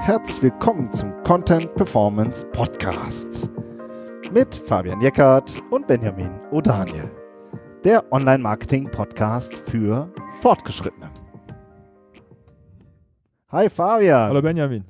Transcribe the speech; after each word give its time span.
Herzlich 0.00 0.42
willkommen 0.42 0.90
zum 0.92 1.12
Content 1.24 1.74
Performance 1.74 2.46
Podcast 2.52 3.50
mit 4.32 4.54
Fabian 4.54 5.00
Jeckert 5.00 5.60
und 5.70 5.86
Benjamin 5.86 6.30
O'Daniel, 6.50 7.10
der 7.84 8.10
Online-Marketing-Podcast 8.12 9.54
für 9.54 10.12
Fortgeschrittene. 10.40 11.10
Hi 13.48 13.68
Fabian. 13.68 14.30
Hallo 14.30 14.42
Benjamin. 14.42 14.84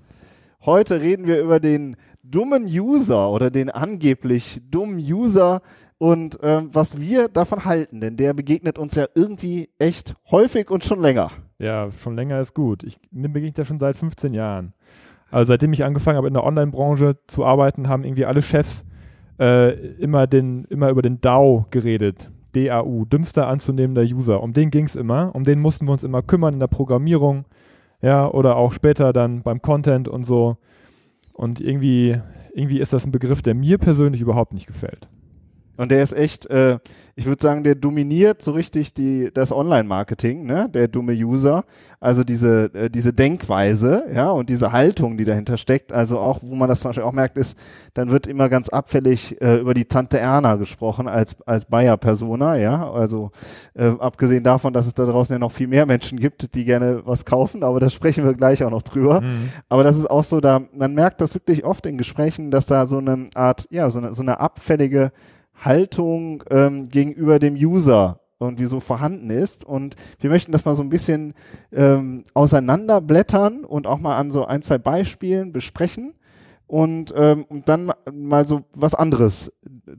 Heute 0.64 1.00
reden 1.00 1.26
wir 1.26 1.40
über 1.40 1.60
den 1.60 1.96
dummen 2.22 2.64
User 2.64 3.30
oder 3.30 3.50
den 3.50 3.70
angeblich 3.70 4.60
dummen 4.70 4.98
User 4.98 5.60
und 5.98 6.38
ähm, 6.42 6.70
was 6.72 7.00
wir 7.00 7.28
davon 7.28 7.64
halten, 7.64 8.00
denn 8.00 8.16
der 8.16 8.32
begegnet 8.32 8.78
uns 8.78 8.94
ja 8.94 9.06
irgendwie 9.14 9.70
echt 9.78 10.14
häufig 10.30 10.70
und 10.70 10.84
schon 10.84 11.00
länger. 11.00 11.30
Ja, 11.60 11.90
schon 11.92 12.16
länger 12.16 12.40
ist 12.40 12.54
gut. 12.54 12.82
Ich, 12.84 12.98
mir 13.10 13.28
begegnet 13.28 13.58
er 13.58 13.66
schon 13.66 13.78
seit 13.78 13.94
15 13.94 14.32
Jahren. 14.32 14.72
Also 15.30 15.50
seitdem 15.50 15.74
ich 15.74 15.84
angefangen 15.84 16.16
habe 16.16 16.26
in 16.26 16.34
der 16.34 16.44
Online-Branche 16.44 17.18
zu 17.26 17.44
arbeiten, 17.44 17.88
haben 17.88 18.02
irgendwie 18.02 18.24
alle 18.24 18.40
Chefs 18.40 18.82
äh, 19.38 19.74
immer, 19.98 20.26
den, 20.26 20.64
immer 20.64 20.88
über 20.88 21.02
den 21.02 21.20
DAO 21.20 21.66
geredet. 21.70 22.30
DAU, 22.54 23.04
dümmster 23.04 23.46
anzunehmender 23.46 24.02
User. 24.02 24.42
Um 24.42 24.54
den 24.54 24.70
ging 24.70 24.86
es 24.86 24.96
immer. 24.96 25.34
Um 25.34 25.44
den 25.44 25.60
mussten 25.60 25.86
wir 25.86 25.92
uns 25.92 26.02
immer 26.02 26.22
kümmern 26.22 26.54
in 26.54 26.60
der 26.60 26.66
Programmierung. 26.66 27.44
Ja, 28.00 28.26
oder 28.26 28.56
auch 28.56 28.72
später 28.72 29.12
dann 29.12 29.42
beim 29.42 29.60
Content 29.60 30.08
und 30.08 30.24
so. 30.24 30.56
Und 31.34 31.60
irgendwie, 31.60 32.16
irgendwie 32.54 32.80
ist 32.80 32.94
das 32.94 33.04
ein 33.04 33.12
Begriff, 33.12 33.42
der 33.42 33.54
mir 33.54 33.76
persönlich 33.76 34.22
überhaupt 34.22 34.54
nicht 34.54 34.66
gefällt. 34.66 35.08
Und 35.80 35.90
der 35.90 36.02
ist 36.02 36.12
echt, 36.12 36.44
äh, 36.50 36.78
ich 37.14 37.24
würde 37.24 37.42
sagen, 37.42 37.64
der 37.64 37.74
dominiert 37.74 38.42
so 38.42 38.52
richtig 38.52 38.92
die, 38.92 39.30
das 39.32 39.50
Online-Marketing, 39.50 40.44
ne? 40.44 40.68
der 40.68 40.88
dumme 40.88 41.14
User. 41.14 41.64
Also 42.00 42.22
diese, 42.22 42.70
äh, 42.74 42.90
diese 42.90 43.14
Denkweise, 43.14 44.04
ja, 44.14 44.30
und 44.30 44.50
diese 44.50 44.72
Haltung, 44.72 45.16
die 45.16 45.24
dahinter 45.24 45.56
steckt. 45.56 45.90
Also 45.90 46.18
auch, 46.18 46.40
wo 46.42 46.54
man 46.54 46.68
das 46.68 46.80
zum 46.80 46.90
Beispiel 46.90 47.04
auch 47.04 47.14
merkt, 47.14 47.38
ist, 47.38 47.56
dann 47.94 48.10
wird 48.10 48.26
immer 48.26 48.50
ganz 48.50 48.68
abfällig 48.68 49.40
äh, 49.40 49.56
über 49.56 49.72
die 49.72 49.86
Tante 49.86 50.18
Erna 50.18 50.56
gesprochen 50.56 51.08
als, 51.08 51.40
als 51.46 51.64
Bayer-Persona, 51.64 52.56
ja. 52.56 52.92
Also 52.92 53.30
äh, 53.72 53.88
abgesehen 53.98 54.44
davon, 54.44 54.74
dass 54.74 54.86
es 54.86 54.92
da 54.92 55.06
draußen 55.06 55.32
ja 55.32 55.38
noch 55.38 55.52
viel 55.52 55.66
mehr 55.66 55.86
Menschen 55.86 56.20
gibt, 56.20 56.54
die 56.54 56.66
gerne 56.66 57.00
was 57.06 57.24
kaufen, 57.24 57.64
aber 57.64 57.80
da 57.80 57.88
sprechen 57.88 58.22
wir 58.26 58.34
gleich 58.34 58.62
auch 58.64 58.70
noch 58.70 58.82
drüber. 58.82 59.22
Mhm. 59.22 59.48
Aber 59.70 59.82
das 59.82 59.96
ist 59.96 60.10
auch 60.10 60.24
so, 60.24 60.40
da, 60.40 60.60
man 60.74 60.92
merkt 60.92 61.22
das 61.22 61.32
wirklich 61.32 61.64
oft 61.64 61.86
in 61.86 61.96
Gesprächen, 61.96 62.50
dass 62.50 62.66
da 62.66 62.86
so 62.86 62.98
eine 62.98 63.28
Art, 63.34 63.66
ja, 63.70 63.88
so 63.88 64.00
eine, 64.00 64.12
so 64.12 64.20
eine 64.20 64.40
abfällige 64.40 65.10
Haltung 65.60 66.42
ähm, 66.50 66.88
gegenüber 66.88 67.38
dem 67.38 67.54
User 67.54 68.20
irgendwie 68.40 68.66
so 68.66 68.80
vorhanden 68.80 69.30
ist. 69.30 69.64
Und 69.64 69.96
wir 70.18 70.30
möchten 70.30 70.52
das 70.52 70.64
mal 70.64 70.74
so 70.74 70.82
ein 70.82 70.88
bisschen 70.88 71.34
ähm, 71.72 72.24
auseinanderblättern 72.34 73.64
und 73.64 73.86
auch 73.86 73.98
mal 73.98 74.16
an 74.16 74.30
so 74.30 74.46
ein, 74.46 74.62
zwei 74.62 74.78
Beispielen 74.78 75.52
besprechen 75.52 76.14
und, 76.70 77.12
ähm, 77.16 77.44
und 77.48 77.68
dann 77.68 77.90
mal 78.12 78.46
so 78.46 78.62
was 78.76 78.94
anderes, 78.94 79.52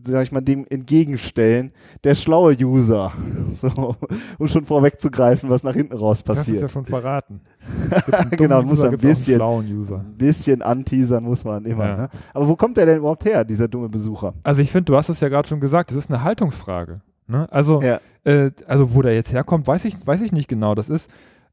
sag 0.04 0.24
ich 0.24 0.32
mal, 0.32 0.40
dem 0.40 0.66
entgegenstellen. 0.70 1.74
Der 2.06 2.16
schlaue 2.16 2.56
User. 2.56 3.12
So, 3.54 3.98
um 4.40 4.48
schon 4.48 4.64
vorwegzugreifen, 4.64 5.50
was 5.50 5.62
nach 5.64 5.74
hinten 5.74 5.94
raus 5.94 6.24
passiert. 6.24 6.48
Das 6.48 6.54
ist 6.56 6.62
ja 6.62 6.70
schon 6.70 6.86
verraten. 6.86 7.42
genau, 8.32 8.64
muss 8.64 8.82
ein 8.82 8.96
bisschen, 8.98 9.42
ein 9.42 10.16
bisschen 10.18 10.62
anteasern 10.62 11.24
muss 11.24 11.44
man 11.44 11.66
immer. 11.66 11.86
Ja. 11.86 11.98
Ne? 11.98 12.10
Aber 12.34 12.48
wo 12.48 12.56
kommt 12.56 12.78
der 12.78 12.86
denn 12.86 13.00
überhaupt 13.00 13.26
her, 13.26 13.44
dieser 13.44 13.68
dumme 13.68 13.90
Besucher? 13.90 14.34
Also 14.44 14.62
ich 14.62 14.72
finde, 14.72 14.86
du 14.86 14.96
hast 14.96 15.10
es 15.10 15.20
ja 15.20 15.28
gerade 15.28 15.50
schon 15.50 15.60
gesagt, 15.60 15.92
es 15.92 15.98
ist 15.98 16.10
eine 16.10 16.24
Haltungsfrage. 16.24 17.02
Ne? 17.28 17.48
Also, 17.52 17.82
ja. 17.82 18.00
äh, 18.24 18.52
also 18.66 18.96
wo 18.96 19.02
der 19.02 19.16
jetzt 19.16 19.34
herkommt, 19.34 19.68
weiß 19.68 19.84
ich, 19.84 19.96
weiß 20.08 20.22
ich 20.22 20.32
nicht 20.32 20.48
genau. 20.48 20.76
Das 20.76 20.90
ist, 20.90 21.12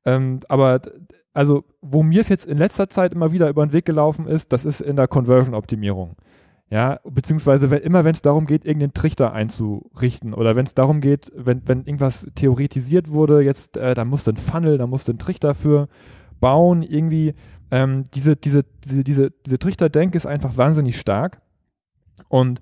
ähm, 0.09 0.41
aber 0.49 0.81
also 1.35 1.65
wo 1.83 2.03
mir 2.03 2.23
es 2.23 2.29
jetzt 2.29 2.47
in 2.47 2.57
letzter 2.57 2.89
Zeit 2.89 3.13
immer 3.13 3.31
wieder 3.31 3.51
über 3.51 3.67
den 3.67 3.73
Weg 3.73 3.85
gelaufen 3.85 4.27
ist, 4.27 4.53
das 4.53 4.65
ist 4.65 4.81
in 4.81 4.97
der 4.97 5.07
Conversion-Optimierung. 5.07 6.17
Ja, 6.71 7.01
beziehungsweise 7.05 7.71
wenn, 7.71 7.81
immer 7.81 8.05
wenn 8.05 8.15
es 8.15 8.23
darum 8.23 8.47
geht, 8.47 8.65
irgendeinen 8.65 8.95
Trichter 8.95 9.33
einzurichten 9.33 10.35
oder 10.35 10.57
wenn 10.57 10.67
es 10.67 10.75
darum 10.75 11.01
geht, 11.01 11.31
wenn, 11.35 11.67
wenn 11.67 11.85
irgendwas 11.85 12.27
theoretisiert 12.35 13.11
wurde, 13.11 13.43
jetzt, 13.43 13.77
äh, 13.77 13.95
da 13.95 14.05
musst 14.05 14.27
du 14.27 14.31
einen 14.31 14.39
Funnel, 14.39 14.79
da 14.79 14.87
musst 14.87 15.09
du 15.09 15.13
einen 15.13 15.19
Trichter 15.19 15.55
für 15.55 15.89
bauen, 16.41 16.83
irgendwie, 16.83 17.35
ähm, 17.71 18.05
diese, 18.15 18.37
diese, 18.37 18.65
diese, 18.85 19.05
diese, 19.05 19.31
diese 19.31 19.59
Trichterdenke 19.59 20.17
ist 20.17 20.27
einfach 20.27 20.57
wahnsinnig 20.57 20.99
stark 20.99 21.41
und 22.29 22.61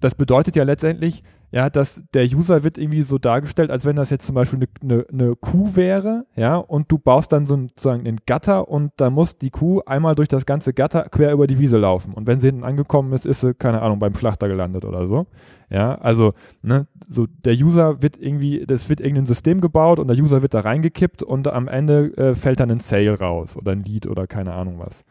das 0.00 0.14
bedeutet 0.14 0.56
ja 0.56 0.64
letztendlich, 0.64 1.22
ja, 1.50 1.70
dass 1.70 2.02
der 2.12 2.24
User 2.24 2.62
wird 2.62 2.76
irgendwie 2.76 3.00
so 3.00 3.16
dargestellt, 3.16 3.70
als 3.70 3.86
wenn 3.86 3.96
das 3.96 4.10
jetzt 4.10 4.26
zum 4.26 4.34
Beispiel 4.34 4.58
eine, 4.82 4.94
eine, 4.94 5.06
eine 5.10 5.36
Kuh 5.36 5.76
wäre, 5.76 6.26
ja, 6.36 6.56
und 6.56 6.92
du 6.92 6.98
baust 6.98 7.32
dann 7.32 7.46
sozusagen 7.46 8.06
einen 8.06 8.18
Gatter 8.26 8.68
und 8.68 8.92
da 8.98 9.08
muss 9.08 9.38
die 9.38 9.48
Kuh 9.50 9.80
einmal 9.86 10.14
durch 10.14 10.28
das 10.28 10.44
ganze 10.44 10.74
Gatter 10.74 11.04
quer 11.04 11.32
über 11.32 11.46
die 11.46 11.58
Wiese 11.58 11.78
laufen. 11.78 12.12
Und 12.12 12.26
wenn 12.26 12.38
sie 12.38 12.48
hinten 12.48 12.64
angekommen 12.64 13.14
ist, 13.14 13.24
ist 13.24 13.40
sie, 13.40 13.54
keine 13.54 13.80
Ahnung, 13.80 13.98
beim 13.98 14.14
Schlachter 14.14 14.48
gelandet 14.48 14.84
oder 14.84 15.06
so. 15.06 15.26
Ja, 15.70 15.94
also, 15.96 16.34
ne, 16.62 16.86
so 17.08 17.26
der 17.26 17.54
User 17.54 18.02
wird 18.02 18.18
irgendwie, 18.18 18.64
das 18.66 18.90
wird 18.90 19.00
irgendein 19.00 19.26
System 19.26 19.62
gebaut 19.62 19.98
und 19.98 20.08
der 20.08 20.18
User 20.18 20.42
wird 20.42 20.52
da 20.52 20.60
reingekippt 20.60 21.22
und 21.22 21.48
am 21.48 21.66
Ende 21.66 22.16
äh, 22.18 22.34
fällt 22.34 22.60
dann 22.60 22.70
ein 22.70 22.80
Sale 22.80 23.18
raus 23.18 23.56
oder 23.56 23.72
ein 23.72 23.82
Lead 23.82 24.06
oder 24.06 24.26
keine 24.26 24.52
Ahnung 24.52 24.78
was. 24.78 25.04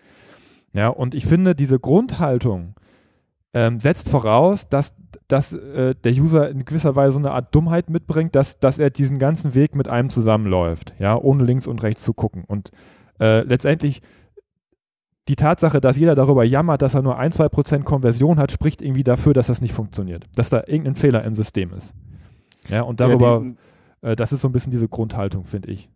Ja, 0.73 0.89
und 0.89 1.15
ich 1.15 1.25
finde, 1.25 1.55
diese 1.55 1.79
Grundhaltung, 1.79 2.75
ähm, 3.57 3.79
setzt 3.79 4.07
voraus, 4.07 4.69
dass, 4.69 4.93
dass 5.27 5.51
äh, 5.51 5.95
der 5.95 6.11
User 6.11 6.47
in 6.47 6.63
gewisser 6.63 6.95
Weise 6.95 7.13
so 7.13 7.17
eine 7.17 7.31
Art 7.31 7.55
Dummheit 7.55 7.89
mitbringt, 7.89 8.35
dass, 8.35 8.59
dass 8.59 8.77
er 8.77 8.91
diesen 8.91 9.17
ganzen 9.17 9.55
Weg 9.55 9.73
mit 9.73 9.87
einem 9.87 10.11
zusammenläuft, 10.11 10.93
ja, 10.99 11.17
ohne 11.17 11.43
links 11.43 11.65
und 11.65 11.81
rechts 11.81 12.03
zu 12.03 12.13
gucken. 12.13 12.43
Und 12.45 12.69
äh, 13.19 13.41
letztendlich 13.41 14.03
die 15.27 15.35
Tatsache, 15.35 15.81
dass 15.81 15.97
jeder 15.97 16.13
darüber 16.13 16.43
jammert, 16.43 16.83
dass 16.83 16.93
er 16.93 17.01
nur 17.01 17.17
ein, 17.17 17.31
zwei 17.31 17.49
Prozent 17.49 17.83
Konversion 17.83 18.37
hat, 18.37 18.51
spricht 18.51 18.83
irgendwie 18.83 19.03
dafür, 19.03 19.33
dass 19.33 19.47
das 19.47 19.59
nicht 19.59 19.73
funktioniert, 19.73 20.27
dass 20.35 20.49
da 20.49 20.61
irgendein 20.67 20.95
Fehler 20.95 21.23
im 21.23 21.33
System 21.33 21.73
ist. 21.73 21.95
Ja, 22.69 22.83
und 22.83 22.99
darüber, 22.99 23.43
ja, 24.03 24.11
äh, 24.11 24.15
das 24.15 24.33
ist 24.33 24.41
so 24.41 24.49
ein 24.49 24.51
bisschen 24.51 24.71
diese 24.71 24.87
Grundhaltung, 24.87 25.45
finde 25.45 25.71
ich. 25.71 25.89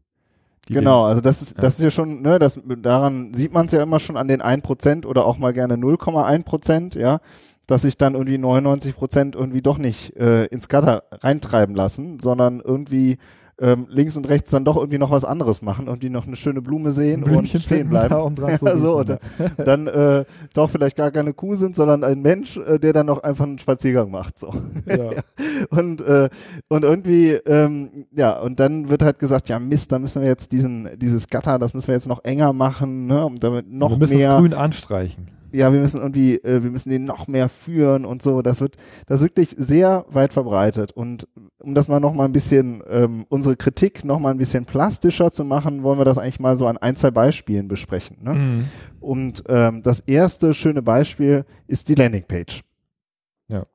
Genau, 0.68 1.06
also 1.06 1.22
das 1.22 1.42
ist, 1.42 1.62
das 1.62 1.76
ist 1.76 1.84
ja 1.84 1.90
schon, 1.90 2.22
ne, 2.22 2.40
das, 2.40 2.60
daran 2.82 3.34
sieht 3.34 3.54
man 3.54 3.66
es 3.66 3.72
ja 3.72 3.84
immer 3.84 4.00
schon 4.00 4.16
an 4.16 4.28
den 4.28 4.42
1% 4.42 5.06
oder 5.06 5.26
auch 5.26 5.38
mal 5.38 5.54
gerne 5.54 5.76
0,1%, 5.76 6.98
ja, 7.00 7.20
dass 7.68 7.84
sich 7.84 7.98
dann 7.98 8.16
irgendwie 8.16 8.38
99% 8.38 9.36
irgendwie 9.36 9.62
doch 9.62 9.78
nicht 9.78 10.16
äh, 10.18 10.46
ins 10.46 10.70
Gutter 10.70 11.04
reintreiben 11.22 11.76
lassen, 11.76 12.20
sondern 12.20 12.60
irgendwie 12.60 13.18
ähm, 13.62 13.86
links 13.90 14.18
und 14.18 14.28
rechts 14.28 14.50
dann 14.50 14.66
doch 14.66 14.76
irgendwie 14.76 14.98
noch 14.98 15.12
was 15.12 15.24
anderes 15.24 15.62
machen, 15.62 15.86
irgendwie 15.86 16.10
noch 16.10 16.26
eine 16.26 16.36
schöne 16.36 16.62
Blume 16.62 16.92
sehen 16.92 17.24
und 17.24 17.48
stehen 17.48 17.90
bleiben. 17.90 18.16
Um 18.16 18.36
ja, 18.62 18.76
so, 18.76 18.98
oder 18.98 19.20
dann 19.58 19.86
äh, 19.88 20.26
doch 20.54 20.70
vielleicht 20.70 20.98
gar 20.98 21.12
keine 21.12 21.34
Kuh 21.34 21.56
sind, 21.56 21.76
sondern 21.76 22.04
ein 22.04 22.22
Mensch, 22.22 22.58
äh, 22.58 22.80
der 22.80 22.94
dann 22.94 23.06
noch 23.06 23.22
einfach 23.22 23.46
einen 23.46 23.60
Spaziergang 23.60 24.10
macht. 24.10 24.40
So. 24.40 24.52
Ja. 24.88 25.12
und, 25.70 26.02
äh, 26.02 26.30
und 26.70 26.84
irgendwie, 26.84 27.34
ähm, 27.34 27.92
ja, 28.12 28.40
und 28.40 28.60
dann 28.60 28.90
wird 28.90 29.04
halt 29.04 29.20
gesagt, 29.20 29.48
ja 29.50 29.60
Mist, 29.60 29.92
da 29.92 30.00
müssen 30.00 30.24
wir 30.24 30.30
jetzt 30.30 30.52
diesen, 30.52 30.90
dieses 30.98 31.28
Gatter, 31.28 31.60
das 31.60 31.76
müssen 31.76 31.88
wir 31.88 31.96
jetzt 31.96 32.08
noch 32.08 32.24
enger 32.24 32.54
machen, 32.54 33.06
ne, 33.06 33.24
um 33.24 33.40
damit 33.40 33.72
noch 33.72 33.92
wir 33.92 33.98
müssen 33.98 34.18
mehr. 34.18 34.30
Das 34.30 34.40
grün 34.40 34.54
anstreichen 34.56 35.41
ja, 35.52 35.72
wir 35.72 35.80
müssen 35.80 36.00
irgendwie, 36.00 36.36
äh, 36.36 36.64
wir 36.64 36.72
müssen 36.72 36.90
den 36.90 37.06
noch 37.06 37.28
mehr 37.28 37.50
führen 37.50 38.06
und 38.06 38.22
so. 38.22 38.42
Das 38.42 38.62
wird, 38.62 38.78
das 39.08 39.20
ist 39.20 39.24
wirklich 39.24 39.56
sehr 39.58 40.06
weit 40.10 40.34
verbreitet. 40.34 40.92
Und 40.92 41.28
um 41.60 41.76
das 41.76 41.88
mal 41.88 42.00
noch 42.00 42.14
mal 42.14 42.26
ein 42.26 42.32
bisschen, 42.32 42.84
ähm, 42.90 43.26
unsere 43.30 43.56
Kritik 43.56 44.04
noch 44.06 44.20
mal 44.20 44.32
ein 44.32 44.38
bisschen 44.38 44.66
plastischer 44.66 45.32
zu 45.32 45.44
machen, 45.44 45.84
wollen 45.84 46.00
wir 46.00 46.06
das 46.06 46.18
eigentlich 46.18 46.40
mal 46.40 46.56
so 46.58 46.68
an 46.68 46.78
ein, 46.78 46.96
zwei 46.96 47.12
Beispielen 47.12 47.68
besprechen. 47.68 48.18
Ne? 48.22 48.34
Mhm. 48.34 48.66
Und 49.00 49.44
ähm, 49.48 49.84
das 49.84 50.00
erste 50.02 50.54
schöne 50.54 50.82
Beispiel 50.82 51.46
ist 51.68 51.90
die 51.90 51.96
Landingpage. 51.96 52.62
Ja. 53.48 53.66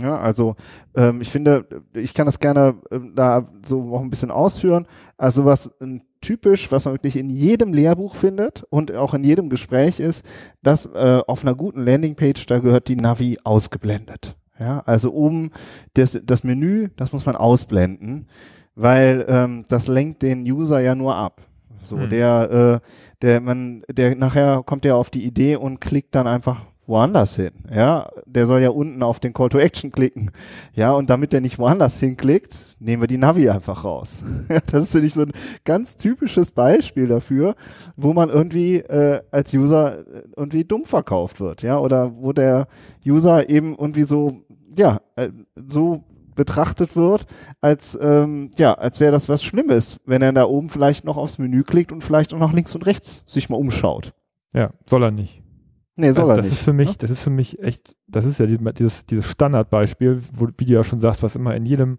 Ja, 0.00 0.18
also 0.18 0.56
ähm, 0.94 1.20
ich 1.20 1.30
finde, 1.30 1.66
ich 1.94 2.12
kann 2.14 2.26
das 2.26 2.38
gerne 2.38 2.76
äh, 2.90 2.98
da 3.14 3.44
so 3.64 3.82
noch 3.82 4.00
ein 4.00 4.10
bisschen 4.10 4.30
ausführen. 4.30 4.86
Also 5.16 5.44
was 5.44 5.72
ein 5.80 6.02
typisch, 6.26 6.72
was 6.72 6.84
man 6.84 6.94
wirklich 6.94 7.16
in 7.16 7.30
jedem 7.30 7.72
Lehrbuch 7.72 8.16
findet 8.16 8.64
und 8.68 8.92
auch 8.92 9.14
in 9.14 9.22
jedem 9.22 9.48
Gespräch 9.48 10.00
ist, 10.00 10.26
dass 10.60 10.86
äh, 10.86 11.20
auf 11.24 11.44
einer 11.44 11.54
guten 11.54 11.84
Landingpage, 11.84 12.46
da 12.46 12.58
gehört 12.58 12.88
die 12.88 12.96
Navi 12.96 13.38
ausgeblendet. 13.44 14.36
Ja, 14.58 14.82
also 14.86 15.12
oben 15.12 15.52
das, 15.94 16.18
das 16.24 16.42
Menü, 16.42 16.88
das 16.96 17.12
muss 17.12 17.26
man 17.26 17.36
ausblenden, 17.36 18.26
weil 18.74 19.24
ähm, 19.28 19.64
das 19.68 19.86
lenkt 19.86 20.22
den 20.22 20.42
User 20.42 20.80
ja 20.80 20.96
nur 20.96 21.14
ab. 21.14 21.42
So, 21.82 21.96
hm. 21.96 22.08
der, 22.08 22.80
äh, 22.82 22.88
der, 23.22 23.40
man, 23.40 23.84
der 23.88 24.16
nachher 24.16 24.64
kommt 24.66 24.84
ja 24.84 24.96
auf 24.96 25.10
die 25.10 25.24
Idee 25.24 25.54
und 25.54 25.80
klickt 25.80 26.12
dann 26.16 26.26
einfach 26.26 26.62
woanders 26.88 27.36
hin. 27.36 27.52
Ja, 27.72 28.08
der 28.26 28.46
soll 28.46 28.60
ja 28.60 28.70
unten 28.70 29.02
auf 29.02 29.20
den 29.20 29.32
Call 29.32 29.48
to 29.48 29.58
Action 29.58 29.90
klicken. 29.90 30.30
Ja, 30.74 30.92
und 30.92 31.10
damit 31.10 31.32
der 31.32 31.40
nicht 31.40 31.58
woanders 31.58 31.98
hinklickt, 32.00 32.56
nehmen 32.78 33.02
wir 33.02 33.06
die 33.06 33.18
Navi 33.18 33.48
einfach 33.48 33.84
raus. 33.84 34.22
das 34.70 34.84
ist 34.84 34.92
für 34.92 35.00
dich 35.00 35.14
so 35.14 35.22
ein 35.22 35.32
ganz 35.64 35.96
typisches 35.96 36.52
Beispiel 36.52 37.06
dafür, 37.06 37.54
wo 37.96 38.12
man 38.12 38.30
irgendwie 38.30 38.76
äh, 38.76 39.20
als 39.30 39.52
User 39.54 40.00
äh, 40.00 40.22
irgendwie 40.36 40.64
dumm 40.64 40.84
verkauft 40.84 41.40
wird. 41.40 41.62
Ja, 41.62 41.78
oder 41.78 42.12
wo 42.16 42.32
der 42.32 42.68
User 43.04 43.48
eben 43.48 43.74
irgendwie 43.76 44.04
so, 44.04 44.42
ja, 44.76 45.00
äh, 45.16 45.30
so 45.68 46.04
betrachtet 46.34 46.94
wird, 46.94 47.26
als 47.60 47.98
ähm, 48.00 48.50
ja, 48.58 48.74
als 48.74 49.00
wäre 49.00 49.10
das 49.10 49.28
was 49.28 49.42
Schlimmes, 49.42 49.98
wenn 50.04 50.22
er 50.22 50.32
da 50.32 50.44
oben 50.44 50.68
vielleicht 50.68 51.04
noch 51.04 51.16
aufs 51.16 51.38
Menü 51.38 51.62
klickt 51.62 51.92
und 51.92 52.04
vielleicht 52.04 52.34
auch 52.34 52.38
nach 52.38 52.52
links 52.52 52.74
und 52.74 52.86
rechts 52.86 53.24
sich 53.26 53.48
mal 53.48 53.56
umschaut. 53.56 54.12
Ja, 54.52 54.70
soll 54.84 55.02
er 55.02 55.10
nicht. 55.10 55.42
Nee, 55.96 56.10
soll 56.12 56.24
also, 56.24 56.36
das 56.36 56.46
nicht. 56.46 56.56
Ist 56.56 56.62
für 56.62 56.72
mich, 56.74 56.90
ne? 56.90 56.96
Das 56.98 57.10
ist 57.10 57.20
für 57.20 57.30
mich 57.30 57.62
echt, 57.62 57.96
das 58.06 58.24
ist 58.26 58.38
ja 58.38 58.46
dieses, 58.46 59.06
dieses 59.06 59.26
Standardbeispiel, 59.26 60.22
wo, 60.32 60.48
wie 60.58 60.66
du 60.66 60.74
ja 60.74 60.84
schon 60.84 61.00
sagst, 61.00 61.22
was 61.22 61.36
immer 61.36 61.54
in 61.54 61.64
jedem 61.64 61.98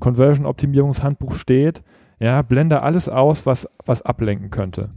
Conversion-Optimierungshandbuch 0.00 1.34
steht. 1.34 1.82
Ja, 2.18 2.42
blende 2.42 2.82
alles 2.82 3.08
aus, 3.08 3.46
was, 3.46 3.68
was 3.86 4.02
ablenken 4.02 4.50
könnte. 4.50 4.90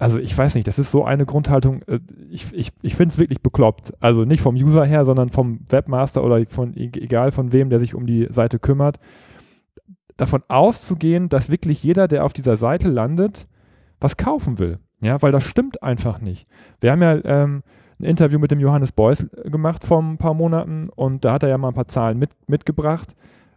Also 0.00 0.18
ich 0.18 0.36
weiß 0.36 0.54
nicht, 0.54 0.66
das 0.66 0.78
ist 0.78 0.90
so 0.90 1.04
eine 1.04 1.26
Grundhaltung, 1.26 1.82
äh, 1.82 2.00
ich, 2.30 2.52
ich, 2.52 2.70
ich 2.82 2.94
finde 2.96 3.12
es 3.12 3.18
wirklich 3.18 3.42
bekloppt. 3.42 3.92
Also 4.00 4.24
nicht 4.24 4.40
vom 4.40 4.54
User 4.56 4.84
her, 4.84 5.04
sondern 5.04 5.30
vom 5.30 5.60
Webmaster 5.68 6.24
oder 6.24 6.44
von 6.48 6.74
e-, 6.74 6.90
egal 6.94 7.30
von 7.32 7.52
wem, 7.52 7.70
der 7.70 7.78
sich 7.80 7.94
um 7.94 8.06
die 8.06 8.26
Seite 8.30 8.58
kümmert. 8.58 8.98
Davon 10.16 10.42
auszugehen, 10.48 11.28
dass 11.28 11.50
wirklich 11.50 11.82
jeder, 11.84 12.08
der 12.08 12.24
auf 12.24 12.32
dieser 12.32 12.56
Seite 12.56 12.88
landet, 12.88 13.46
was 14.00 14.16
kaufen 14.16 14.58
will. 14.58 14.78
Ja, 15.00 15.20
weil 15.22 15.32
das 15.32 15.44
stimmt 15.44 15.82
einfach 15.82 16.20
nicht. 16.20 16.48
Wir 16.80 16.92
haben 16.92 17.02
ja 17.02 17.18
ähm, 17.24 17.62
ein 18.00 18.04
Interview 18.04 18.38
mit 18.38 18.50
dem 18.50 18.60
Johannes 18.60 18.92
Beuys 18.92 19.26
gemacht 19.44 19.84
vor 19.84 20.02
ein 20.02 20.18
paar 20.18 20.34
Monaten 20.34 20.88
und 20.94 21.24
da 21.24 21.32
hat 21.32 21.42
er 21.42 21.48
ja 21.48 21.58
mal 21.58 21.68
ein 21.68 21.74
paar 21.74 21.88
Zahlen 21.88 22.18
mit, 22.18 22.30
mitgebracht, 22.46 23.14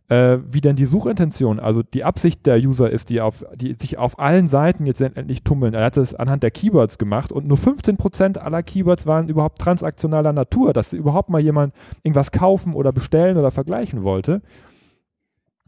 äh, 0.09 0.39
wie 0.49 0.61
denn 0.61 0.75
die 0.75 0.85
Suchintention, 0.85 1.59
also 1.59 1.83
die 1.83 2.03
Absicht 2.03 2.45
der 2.45 2.57
User 2.57 2.89
ist, 2.89 3.09
die, 3.09 3.21
auf, 3.21 3.45
die 3.55 3.75
sich 3.79 3.97
auf 3.97 4.19
allen 4.19 4.47
Seiten 4.47 4.85
jetzt 4.85 5.01
endlich 5.01 5.43
tummeln. 5.43 5.73
Er 5.73 5.85
hat 5.85 5.97
es 5.97 6.13
anhand 6.13 6.43
der 6.43 6.51
Keywords 6.51 6.97
gemacht 6.97 7.31
und 7.31 7.47
nur 7.47 7.57
15% 7.57 8.37
aller 8.37 8.61
Keywords 8.61 9.05
waren 9.05 9.29
überhaupt 9.29 9.59
transaktionaler 9.59 10.33
Natur, 10.33 10.73
dass 10.73 10.93
überhaupt 10.93 11.29
mal 11.29 11.41
jemand 11.41 11.73
irgendwas 12.03 12.31
kaufen 12.31 12.73
oder 12.73 12.91
bestellen 12.91 13.37
oder 13.37 13.51
vergleichen 13.51 14.03
wollte. 14.03 14.41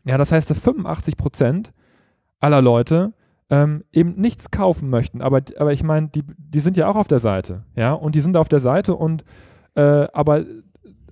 Ja, 0.03 0.17
das 0.17 0.31
heißt, 0.31 0.49
dass 0.49 0.61
85% 0.61 1.67
aller 2.39 2.61
Leute 2.61 3.13
ähm, 3.53 3.83
eben 3.91 4.13
nichts 4.15 4.49
kaufen 4.49 4.89
möchten. 4.89 5.21
Aber, 5.21 5.41
aber 5.59 5.73
ich 5.73 5.83
meine, 5.83 6.07
die, 6.07 6.23
die 6.37 6.59
sind 6.59 6.75
ja 6.75 6.87
auch 6.87 6.95
auf 6.95 7.07
der 7.07 7.19
Seite, 7.19 7.63
ja, 7.75 7.93
und 7.93 8.15
die 8.15 8.19
sind 8.19 8.35
auf 8.35 8.49
der 8.49 8.59
Seite 8.59 8.95
und 8.95 9.23
äh, 9.75 10.07
aber, 10.11 10.43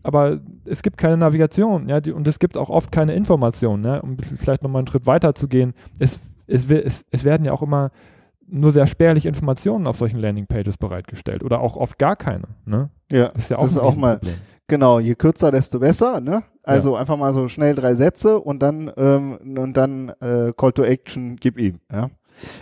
aber 0.01 0.39
es 0.65 0.81
gibt 0.81 0.97
keine 0.97 1.17
Navigation, 1.17 1.87
ja, 1.87 2.01
die, 2.01 2.11
und 2.11 2.27
es 2.27 2.39
gibt 2.39 2.57
auch 2.57 2.71
oft 2.71 2.91
keine 2.91 3.13
Informationen, 3.13 3.83
ne, 3.83 4.01
um 4.01 4.17
vielleicht 4.17 4.63
nochmal 4.63 4.79
einen 4.79 4.87
Schritt 4.87 5.05
weiter 5.05 5.35
zu 5.35 5.47
gehen. 5.47 5.73
Es, 5.99 6.19
es, 6.47 6.65
es, 6.65 7.05
es 7.11 7.23
werden 7.23 7.45
ja 7.45 7.51
auch 7.53 7.61
immer 7.61 7.91
nur 8.47 8.71
sehr 8.71 8.87
spärlich 8.87 9.27
Informationen 9.27 9.85
auf 9.85 9.99
solchen 9.99 10.19
Landingpages 10.19 10.77
bereitgestellt 10.77 11.43
oder 11.43 11.61
auch 11.61 11.77
oft 11.77 11.99
gar 11.99 12.15
keine. 12.15 12.47
Ne? 12.65 12.89
Ja, 13.11 13.27
das 13.29 13.43
ist 13.43 13.49
ja 13.49 13.57
auch, 13.57 13.63
das 13.63 13.73
ist 13.73 13.77
auch 13.77 13.95
mal, 13.95 14.19
genau, 14.67 14.99
je 14.99 15.13
kürzer, 15.13 15.51
desto 15.51 15.79
besser, 15.79 16.19
ne? 16.19 16.43
Also 16.63 16.93
ja. 16.93 17.01
einfach 17.01 17.17
mal 17.17 17.33
so 17.33 17.47
schnell 17.47 17.75
drei 17.75 17.93
Sätze 17.93 18.39
und 18.39 18.61
dann, 18.61 18.91
ähm, 18.97 19.57
und 19.57 19.73
dann 19.73 20.09
äh, 20.19 20.53
Call 20.57 20.73
to 20.73 20.83
Action, 20.83 21.35
gib 21.35 21.59
ihm, 21.59 21.79
ja. 21.91 22.09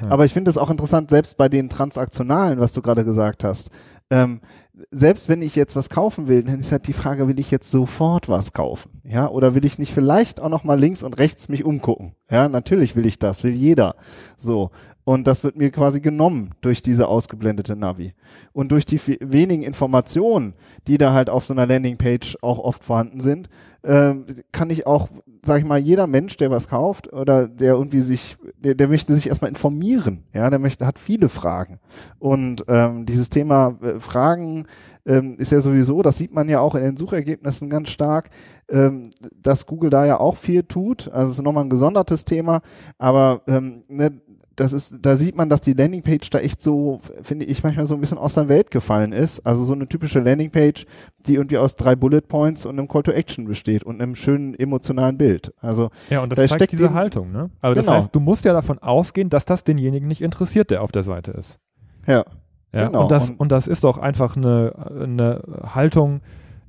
Aber 0.10 0.25
ich 0.25 0.33
finde 0.33 0.51
es 0.51 0.57
auch 0.57 0.69
interessant, 0.69 1.10
selbst 1.10 1.38
bei 1.38 1.50
den 1.50 1.69
Transaktionalen, 1.69 2.60
was 2.60 2.74
du 2.74 2.81
gerade 2.81 3.06
gesagt 3.06 3.44
hast. 3.44 3.69
Ähm, 4.10 4.42
selbst 4.92 5.30
wenn 5.30 5.42
ich 5.42 5.56
jetzt 5.56 5.75
was 5.75 5.89
kaufen 5.89 6.27
will, 6.27 6.44
dann 6.44 6.60
ist 6.60 6.71
halt 6.71 6.88
die 6.88 6.94
Frage, 6.94 7.27
will 7.27 7.39
ich 7.39 7.51
jetzt 7.51 7.69
sofort 7.69 8.30
was 8.30 8.54
kaufen? 8.54 9.01
Ja, 9.04 9.30
oder 9.30 9.56
will 9.56 9.66
ich 9.66 9.77
nicht 9.77 9.94
vielleicht 9.94 10.39
auch 10.39 10.50
noch 10.50 10.63
mal 10.63 10.80
links 10.80 11.04
und 11.04 11.18
rechts 11.18 11.50
mich 11.50 11.63
umgucken? 11.63 12.13
Ja, 12.31 12.48
natürlich 12.48 12.95
will 12.95 13.06
ich 13.06 13.19
das, 13.19 13.44
will 13.44 13.54
jeder. 13.54 13.95
So. 14.38 14.71
Und 15.04 15.25
das 15.25 15.44
wird 15.44 15.56
mir 15.56 15.72
quasi 15.72 16.01
genommen 16.01 16.51
durch 16.62 16.81
diese 16.81 17.07
ausgeblendete 17.07 17.75
Navi. 17.75 18.13
Und 18.54 18.72
durch 18.72 18.86
die 18.86 19.00
wenigen 19.19 19.63
Informationen, 19.63 20.54
die 20.88 20.98
da 20.98 21.13
halt 21.13 21.30
auf 21.30 21.45
so 21.45 21.54
einer 21.54 21.65
Landingpage 21.65 22.38
auch 22.42 22.60
oft 22.60 22.83
vorhanden 22.83 23.19
sind, 23.19 23.50
kann 23.81 24.69
ich 24.69 24.85
auch, 24.85 25.07
sag 25.41 25.59
ich 25.59 25.65
mal, 25.65 25.79
jeder 25.79 26.05
Mensch, 26.05 26.35
der 26.37 26.51
was 26.51 26.67
kauft 26.67 27.13
oder 27.13 27.47
der 27.47 27.73
irgendwie 27.73 28.01
sich, 28.01 28.37
der, 28.57 28.75
der 28.75 28.89
möchte 28.89 29.13
sich 29.13 29.27
erstmal 29.27 29.49
informieren, 29.49 30.25
ja, 30.33 30.49
der 30.49 30.59
möchte, 30.59 30.85
hat 30.85 30.99
viele 30.99 31.29
Fragen. 31.29 31.79
Und 32.19 32.65
ähm, 32.67 33.05
dieses 33.05 33.29
Thema 33.29 33.77
äh, 33.81 33.99
Fragen 33.99 34.67
ähm, 35.05 35.37
ist 35.37 35.51
ja 35.51 35.61
sowieso, 35.61 36.01
das 36.01 36.17
sieht 36.17 36.33
man 36.33 36.49
ja 36.49 36.59
auch 36.59 36.75
in 36.75 36.83
den 36.83 36.97
Suchergebnissen 36.97 37.69
ganz 37.69 37.89
stark, 37.89 38.29
ähm, 38.69 39.11
dass 39.33 39.65
Google 39.65 39.89
da 39.89 40.05
ja 40.05 40.19
auch 40.19 40.35
viel 40.35 40.63
tut. 40.63 41.07
Also 41.11 41.31
es 41.31 41.37
ist 41.37 41.43
nochmal 41.43 41.63
ein 41.63 41.69
gesondertes 41.69 42.25
Thema, 42.25 42.61
aber 42.97 43.41
ähm, 43.47 43.83
ne, 43.87 44.21
das 44.59 44.73
ist, 44.73 44.95
da 45.01 45.15
sieht 45.15 45.35
man, 45.35 45.50
dass 45.50 45.61
die 45.61 45.73
Landingpage 45.73 46.29
da 46.29 46.39
echt 46.39 46.61
so, 46.61 47.00
finde 47.21 47.45
ich, 47.45 47.63
manchmal 47.63 47.85
so 47.85 47.95
ein 47.95 48.01
bisschen 48.01 48.17
aus 48.17 48.33
der 48.33 48.50
Welt 48.50 48.71
gefallen 48.71 49.13
ist. 49.13 49.45
Also 49.45 49.63
so 49.63 49.73
eine 49.73 49.88
typische 49.88 50.19
Landingpage, 50.19 50.85
die 51.19 51.35
irgendwie 51.35 51.57
aus 51.57 51.75
drei 51.75 51.95
Bullet 51.95 52.21
Points 52.21 52.65
und 52.65 52.77
einem 52.77 52.88
Call 52.88 53.03
to 53.03 53.11
Action 53.11 53.45
besteht 53.45 53.83
und 53.83 54.01
einem 54.01 54.15
schönen 54.15 54.53
emotionalen 54.56 55.17
Bild. 55.17 55.53
Also 55.61 55.89
ja, 56.09 56.21
und 56.21 56.31
das 56.31 56.50
da 56.50 56.57
zeigt 56.57 56.71
diese 56.71 56.88
den, 56.88 56.94
Haltung, 56.94 57.31
ne? 57.31 57.50
Das 57.61 57.75
genau. 57.75 57.94
heißt, 57.94 58.13
du 58.13 58.19
musst 58.19 58.45
ja 58.45 58.53
davon 58.53 58.79
ausgehen, 58.79 59.29
dass 59.29 59.45
das 59.45 59.63
denjenigen 59.63 60.07
nicht 60.07 60.21
interessiert, 60.21 60.71
der 60.71 60.83
auf 60.83 60.91
der 60.91 61.03
Seite 61.03 61.31
ist. 61.31 61.57
Ja. 62.05 62.25
Ja, 62.71 62.88
genau. 62.88 63.03
und, 63.03 63.12
das, 63.12 63.29
und, 63.31 63.39
und 63.39 63.51
das 63.51 63.65
ist 63.65 63.83
doch 63.83 63.97
einfach 63.97 64.38
eine, 64.38 64.73
eine 65.01 65.41
Haltung, 65.73 66.21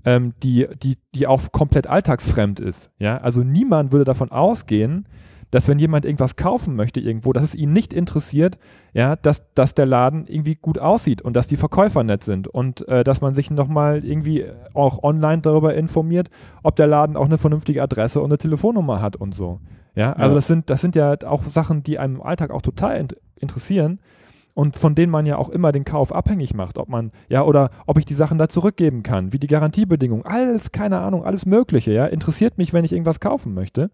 ähm, 0.05 0.33
die, 0.43 0.67
die, 0.83 0.97
die 1.15 1.27
auch 1.27 1.53
komplett 1.53 1.87
alltagsfremd 1.87 2.59
ist. 2.59 2.91
Ja, 2.99 3.19
also 3.19 3.43
niemand 3.43 3.93
würde 3.93 4.05
davon 4.05 4.31
ausgehen, 4.31 5.07
dass 5.51 5.69
wenn 5.69 5.79
jemand 5.79 6.05
irgendwas 6.05 6.37
kaufen 6.37 6.77
möchte 6.77 7.01
irgendwo, 7.01 7.33
dass 7.33 7.43
es 7.43 7.55
ihn 7.55 7.73
nicht 7.73 7.93
interessiert, 7.93 8.59
ja, 8.93 9.17
dass, 9.17 9.43
dass 9.55 9.75
der 9.75 9.87
Laden 9.87 10.27
irgendwie 10.27 10.55
gut 10.55 10.79
aussieht 10.79 11.23
und 11.23 11.35
dass 11.35 11.49
die 11.49 11.57
Verkäufer 11.57 12.05
nett 12.05 12.23
sind 12.23 12.49
und 12.49 12.87
äh, 12.89 13.05
dass 13.05 13.21
man 13.21 13.35
sich 13.35 13.51
nochmal 13.51 14.05
irgendwie 14.05 14.47
auch 14.75 15.03
online 15.03 15.43
darüber 15.43 15.75
informiert, 15.75 16.31
ob 16.63 16.77
der 16.77 16.87
Laden 16.87 17.17
auch 17.17 17.27
eine 17.27 17.39
vernünftige 17.39 17.83
Adresse 17.83 18.21
und 18.21 18.27
eine 18.27 18.39
Telefonnummer 18.39 19.01
hat 19.01 19.17
und 19.17 19.35
so. 19.35 19.61
Ja, 19.95 20.13
also 20.13 20.31
ja. 20.31 20.35
das 20.35 20.47
sind, 20.47 20.71
das 20.71 20.81
sind 20.81 20.95
ja 20.95 21.17
auch 21.27 21.45
Sachen, 21.45 21.83
die 21.83 21.99
einem 21.99 22.17
im 22.17 22.23
Alltag 22.23 22.51
auch 22.51 22.63
total 22.63 22.97
in 22.97 23.09
interessieren 23.41 24.01
und 24.55 24.77
von 24.77 24.95
denen 24.95 25.11
man 25.11 25.27
ja 25.27 25.37
auch 25.37 25.49
immer 25.49 25.73
den 25.73 25.85
Kauf 25.85 26.15
abhängig 26.15 26.55
macht, 26.55 26.79
ob 26.79 26.89
man, 26.89 27.13
ja, 27.29 27.43
oder 27.43 27.71
ob 27.87 27.99
ich 27.99 28.05
die 28.05 28.15
Sachen 28.15 28.39
da 28.39 28.49
zurückgeben 28.49 29.03
kann, 29.03 29.33
wie 29.33 29.39
die 29.39 29.47
Garantiebedingungen, 29.47 30.27
alles, 30.27 30.73
keine 30.73 31.01
Ahnung, 31.01 31.25
alles 31.25 31.47
Mögliche, 31.47 31.93
ja, 31.93 32.07
interessiert 32.07 32.59
mich, 32.59 32.73
wenn 32.73 32.85
ich 32.85 32.93
irgendwas 32.93 33.21
kaufen 33.21 33.55
möchte. 33.55 33.91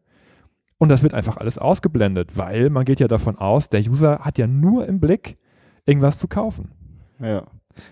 Und 0.79 0.91
das 0.91 1.03
wird 1.03 1.15
einfach 1.15 1.39
alles 1.39 1.59
ausgeblendet, 1.59 2.37
weil 2.37 2.71
man 2.71 2.85
geht 2.85 3.01
ja 3.01 3.09
davon 3.09 3.39
aus, 3.39 3.71
der 3.71 3.81
User 3.81 4.19
hat 4.21 4.39
ja 4.39 4.47
nur 4.47 4.87
im 4.87 5.01
Blick, 5.01 5.39
irgendwas 5.87 6.19
zu 6.19 6.29
kaufen. 6.29 6.73
Ja. 7.21 7.45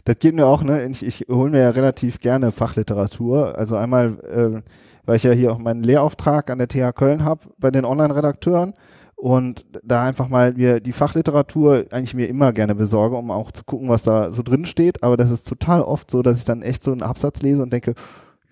Das 0.05 0.19
geht 0.19 0.35
mir 0.35 0.47
auch, 0.47 0.63
ne? 0.63 0.87
Ich, 0.87 1.05
ich 1.05 1.27
hole 1.29 1.51
mir 1.51 1.61
ja 1.61 1.71
relativ 1.71 2.21
gerne 2.21 2.53
Fachliteratur. 2.53 3.59
Also 3.59 3.77
einmal, 3.77 4.19
äh, 4.25 4.63
weil 5.05 5.17
ich 5.17 5.23
ja 5.23 5.33
hier 5.33 5.53
auch 5.53 5.59
meinen 5.59 5.83
Lehrauftrag 5.83 6.51
an 6.51 6.59
der 6.59 6.69
TH 6.69 6.95
Köln 6.95 7.25
habe 7.25 7.49
bei 7.59 7.71
den 7.71 7.85
Online-Redakteuren 7.85 8.75
und 9.17 9.65
da 9.83 10.05
einfach 10.05 10.29
mal 10.29 10.55
mir 10.55 10.81
die 10.81 10.93
Fachliteratur 10.93 11.87
eigentlich 11.91 12.15
mir 12.15 12.29
immer 12.29 12.53
gerne 12.53 12.75
besorge, 12.75 13.17
um 13.17 13.31
auch 13.31 13.53
zu 13.53 13.65
gucken, 13.65 13.89
was 13.89 14.03
da 14.03 14.33
so 14.33 14.43
drin 14.43 14.65
steht. 14.65 15.03
Aber 15.03 15.17
das 15.17 15.31
ist 15.31 15.49
total 15.49 15.83
oft 15.83 16.11
so, 16.11 16.23
dass 16.23 16.39
ich 16.39 16.45
dann 16.45 16.63
echt 16.63 16.83
so 16.83 16.93
einen 16.93 17.03
Absatz 17.03 17.43
lese 17.43 17.63
und 17.63 17.73
denke, 17.73 17.95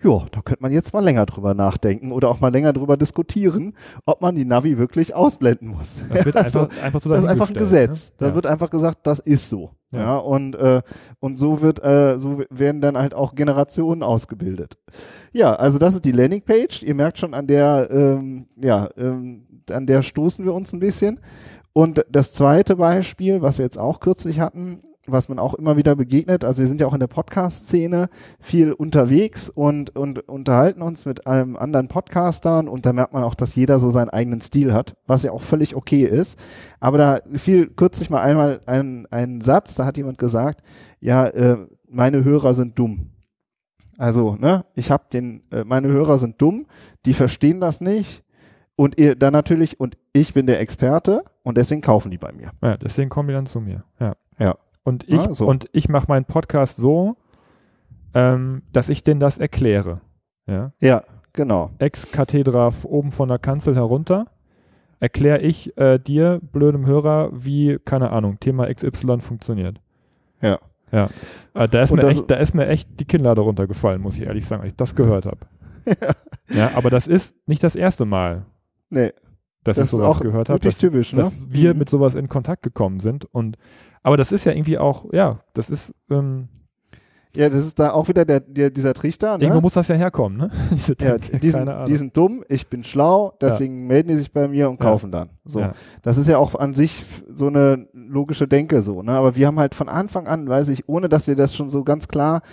ja, 0.03 0.25
da 0.31 0.41
könnte 0.41 0.61
man 0.61 0.71
jetzt 0.71 0.93
mal 0.93 1.03
länger 1.03 1.25
drüber 1.25 1.53
nachdenken 1.53 2.11
oder 2.11 2.29
auch 2.29 2.39
mal 2.39 2.51
länger 2.51 2.73
drüber 2.73 2.97
diskutieren, 2.97 3.73
ob 4.05 4.21
man 4.21 4.35
die 4.35 4.45
Navi 4.45 4.77
wirklich 4.77 5.15
ausblenden 5.15 5.69
muss. 5.69 6.03
Das, 6.09 6.25
wird 6.25 6.35
also, 6.35 6.61
einfach, 6.61 6.83
einfach 6.83 7.01
so 7.01 7.09
das 7.09 7.23
ist 7.23 7.29
einfach 7.29 7.49
ein 7.49 7.55
Gesetz. 7.55 8.09
Ne? 8.09 8.15
Da 8.17 8.27
ja. 8.27 8.35
wird 8.35 8.45
einfach 8.45 8.69
gesagt, 8.69 9.07
das 9.07 9.19
ist 9.19 9.49
so. 9.49 9.71
Ja, 9.91 9.99
ja 9.99 10.17
und, 10.17 10.55
äh, 10.55 10.81
und 11.19 11.37
so 11.37 11.61
wird, 11.61 11.83
äh, 11.83 12.17
so 12.17 12.41
werden 12.49 12.81
dann 12.81 12.97
halt 12.97 13.13
auch 13.13 13.35
Generationen 13.35 14.03
ausgebildet. 14.03 14.77
Ja, 15.31 15.55
also 15.55 15.79
das 15.79 15.93
ist 15.93 16.05
die 16.05 16.11
Landingpage. 16.11 16.83
Ihr 16.83 16.95
merkt 16.95 17.19
schon 17.19 17.33
an 17.33 17.47
der, 17.47 17.89
ähm, 17.91 18.47
ja, 18.61 18.89
ähm, 18.97 19.45
an 19.71 19.85
der 19.85 20.01
stoßen 20.01 20.43
wir 20.43 20.53
uns 20.53 20.73
ein 20.73 20.79
bisschen. 20.79 21.19
Und 21.71 22.05
das 22.09 22.33
zweite 22.33 22.75
Beispiel, 22.75 23.41
was 23.41 23.57
wir 23.57 23.65
jetzt 23.65 23.79
auch 23.79 23.99
kürzlich 23.99 24.39
hatten, 24.39 24.83
was 25.05 25.27
man 25.27 25.39
auch 25.39 25.53
immer 25.53 25.75
wieder 25.77 25.95
begegnet. 25.95 26.45
Also 26.45 26.61
wir 26.61 26.67
sind 26.67 26.79
ja 26.79 26.87
auch 26.87 26.93
in 26.93 26.99
der 26.99 27.07
Podcast-Szene 27.07 28.09
viel 28.39 28.71
unterwegs 28.71 29.49
und, 29.49 29.95
und 29.95 30.27
unterhalten 30.29 30.81
uns 30.81 31.05
mit 31.05 31.27
einem 31.27 31.55
anderen 31.57 31.87
Podcastern 31.87 32.67
und 32.67 32.85
da 32.85 32.93
merkt 32.93 33.13
man 33.13 33.23
auch, 33.23 33.35
dass 33.35 33.55
jeder 33.55 33.79
so 33.79 33.91
seinen 33.91 34.09
eigenen 34.09 34.41
Stil 34.41 34.73
hat, 34.73 34.95
was 35.05 35.23
ja 35.23 35.31
auch 35.31 35.41
völlig 35.41 35.75
okay 35.75 36.03
ist. 36.05 36.39
Aber 36.79 36.97
da 36.97 37.19
fiel 37.33 37.67
kürzlich 37.67 38.09
mal 38.09 38.21
einmal 38.21 38.61
ein, 38.65 39.05
ein 39.11 39.41
Satz, 39.41 39.75
da 39.75 39.85
hat 39.85 39.97
jemand 39.97 40.17
gesagt, 40.17 40.63
ja, 40.99 41.27
äh, 41.27 41.57
meine 41.89 42.23
Hörer 42.23 42.53
sind 42.53 42.79
dumm. 42.79 43.11
Also, 43.97 44.35
ne, 44.35 44.65
ich 44.73 44.89
habe 44.89 45.03
den, 45.11 45.43
äh, 45.51 45.63
meine 45.65 45.89
Hörer 45.89 46.17
sind 46.17 46.41
dumm, 46.41 46.65
die 47.05 47.13
verstehen 47.13 47.59
das 47.59 47.81
nicht 47.81 48.23
und 48.75 48.97
ihr 48.97 49.15
dann 49.15 49.33
natürlich, 49.33 49.79
und 49.79 49.97
ich 50.13 50.33
bin 50.33 50.47
der 50.47 50.59
Experte 50.59 51.23
und 51.43 51.57
deswegen 51.57 51.81
kaufen 51.81 52.09
die 52.09 52.17
bei 52.17 52.31
mir. 52.31 52.51
Ja, 52.61 52.77
deswegen 52.77 53.09
kommen 53.09 53.27
die 53.27 53.33
dann 53.33 53.45
zu 53.45 53.59
mir. 53.59 53.83
Ja. 53.99 54.15
Ja. 54.39 54.55
Und 54.83 55.07
ich, 55.07 55.19
ah, 55.19 55.33
so. 55.33 55.47
und 55.47 55.67
ich 55.71 55.89
mache 55.89 56.07
meinen 56.07 56.25
Podcast 56.25 56.77
so, 56.77 57.15
ähm, 58.13 58.63
dass 58.71 58.89
ich 58.89 59.03
denen 59.03 59.19
das 59.19 59.37
erkläre. 59.37 60.01
Ja, 60.45 60.73
ja 60.79 61.03
genau. 61.31 61.71
Ex 61.79 62.11
Kathedra 62.11 62.71
oben 62.83 63.11
von 63.11 63.29
der 63.29 63.39
Kanzel 63.39 63.75
herunter 63.75 64.27
erkläre 64.99 65.41
ich 65.41 65.77
äh, 65.77 65.99
dir, 65.99 66.39
blödem 66.41 66.85
Hörer, 66.85 67.29
wie, 67.33 67.77
keine 67.83 68.11
Ahnung, 68.11 68.39
Thema 68.39 68.73
XY 68.73 69.19
funktioniert. 69.19 69.81
Ja. 70.41 70.59
Ja. 70.93 71.09
Äh, 71.53 71.67
da, 71.67 71.81
ist 71.81 71.91
mir 71.91 72.07
echt, 72.07 72.31
da 72.31 72.35
ist 72.35 72.53
mir 72.53 72.67
echt 72.67 72.99
die 73.01 73.05
Kinnlade 73.05 73.41
runtergefallen, 73.41 74.01
muss 74.01 74.15
ich 74.15 74.23
ehrlich 74.23 74.45
sagen, 74.45 74.61
als 74.61 74.71
ich 74.71 74.77
das 74.77 74.95
gehört 74.95 75.25
habe. 75.25 75.39
ja, 76.49 76.71
aber 76.75 76.89
das 76.89 77.07
ist 77.07 77.35
nicht 77.47 77.61
das 77.63 77.75
erste 77.75 78.05
Mal. 78.05 78.45
Nee. 78.89 79.11
Dass 79.65 79.75
das 79.75 79.87
ich 79.87 79.91
sowas 79.91 80.19
gehört 80.21 80.49
habe, 80.49 80.59
dass, 80.59 80.77
typisch, 80.77 81.11
ne? 81.13 81.23
dass 81.23 81.35
wir 81.49 81.73
mhm. 81.73 81.79
mit 81.79 81.89
sowas 81.89 82.15
in 82.15 82.29
Kontakt 82.29 82.63
gekommen 82.63 83.01
sind. 83.01 83.25
Und 83.25 83.57
aber 84.03 84.17
das 84.17 84.31
ist 84.31 84.45
ja 84.45 84.51
irgendwie 84.51 84.77
auch, 84.77 85.05
ja, 85.11 85.39
das 85.53 85.69
ist 85.69 85.93
ähm, 86.09 86.49
ja, 87.35 87.49
das 87.49 87.65
ist 87.65 87.79
da 87.79 87.93
auch 87.93 88.07
wieder 88.09 88.25
der, 88.25 88.41
der 88.41 88.69
dieser 88.69 88.93
Trichter. 88.93 89.37
Ne? 89.37 89.45
Irgendwo 89.45 89.61
muss 89.61 89.73
das 89.73 89.87
ja 89.87 89.95
herkommen, 89.95 90.37
ne? 90.37 90.51
Diese 90.71 90.95
ja, 91.01 91.17
die, 91.17 91.49
sind, 91.49 91.69
die 91.87 91.97
sind 91.97 92.15
dumm, 92.15 92.43
ich 92.47 92.67
bin 92.67 92.83
schlau, 92.83 93.33
deswegen 93.41 93.81
ja. 93.81 93.87
melden 93.87 94.09
die 94.09 94.17
sich 94.17 94.31
bei 94.31 94.47
mir 94.47 94.69
und 94.69 94.79
kaufen 94.79 95.11
ja. 95.11 95.19
dann. 95.19 95.29
So. 95.43 95.59
Ja. 95.59 95.71
Das 96.03 96.17
ist 96.17 96.27
ja 96.27 96.37
auch 96.37 96.53
an 96.53 96.73
sich 96.73 97.03
so 97.33 97.47
eine 97.47 97.87
logische 97.93 98.47
Denke 98.47 98.83
so, 98.83 99.01
ne? 99.01 99.13
Aber 99.13 99.35
wir 99.35 99.47
haben 99.47 99.57
halt 99.57 99.73
von 99.73 99.89
Anfang 99.89 100.27
an, 100.27 100.47
weiß 100.47 100.69
ich, 100.69 100.87
ohne 100.87 101.09
dass 101.09 101.25
wir 101.25 101.35
das 101.35 101.55
schon 101.55 101.69
so 101.69 101.83
ganz 101.83 102.07
klar 102.07 102.43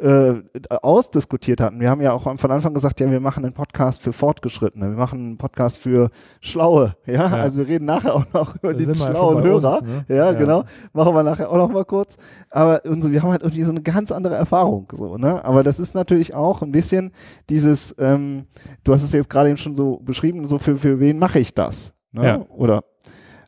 äh, 0.00 0.42
ausdiskutiert 0.82 1.60
hatten. 1.60 1.80
Wir 1.80 1.90
haben 1.90 2.00
ja 2.00 2.12
auch 2.12 2.22
von 2.22 2.50
Anfang 2.50 2.74
gesagt, 2.74 3.00
ja, 3.00 3.10
wir 3.10 3.20
machen 3.20 3.44
einen 3.44 3.52
Podcast 3.52 4.00
für 4.00 4.12
Fortgeschrittene, 4.12 4.90
wir 4.90 4.96
machen 4.96 5.18
einen 5.18 5.38
Podcast 5.38 5.78
für 5.78 6.10
Schlaue, 6.40 6.94
ja, 7.06 7.14
ja. 7.14 7.26
also 7.26 7.60
wir 7.60 7.68
reden 7.68 7.86
nachher 7.86 8.14
auch 8.14 8.24
noch 8.32 8.54
über 8.56 8.74
da 8.74 8.78
die 8.78 8.94
schlauen 8.94 9.42
Hörer, 9.42 9.78
uns, 9.78 9.88
ne? 9.88 10.04
ja, 10.08 10.16
ja, 10.16 10.32
genau, 10.32 10.64
machen 10.92 11.14
wir 11.14 11.22
nachher 11.22 11.50
auch 11.50 11.56
noch 11.56 11.70
mal 11.70 11.84
kurz, 11.84 12.16
aber 12.50 12.82
unsere, 12.84 13.12
wir 13.12 13.22
haben 13.22 13.30
halt 13.30 13.42
irgendwie 13.42 13.64
so 13.64 13.70
eine 13.70 13.82
ganz 13.82 14.12
andere 14.12 14.36
Erfahrung, 14.36 14.86
so, 14.92 15.16
ne, 15.16 15.44
aber 15.44 15.62
das 15.62 15.80
ist 15.80 15.94
natürlich 15.94 16.34
auch 16.34 16.62
ein 16.62 16.70
bisschen 16.70 17.12
dieses, 17.50 17.94
ähm, 17.98 18.44
du 18.84 18.94
hast 18.94 19.02
es 19.02 19.12
jetzt 19.12 19.28
gerade 19.28 19.48
eben 19.48 19.58
schon 19.58 19.74
so 19.74 19.98
beschrieben, 19.98 20.46
so 20.46 20.58
für, 20.58 20.76
für 20.76 21.00
wen 21.00 21.18
mache 21.18 21.40
ich 21.40 21.54
das, 21.54 21.92
ne? 22.12 22.24
ja. 22.24 22.46
oder, 22.50 22.84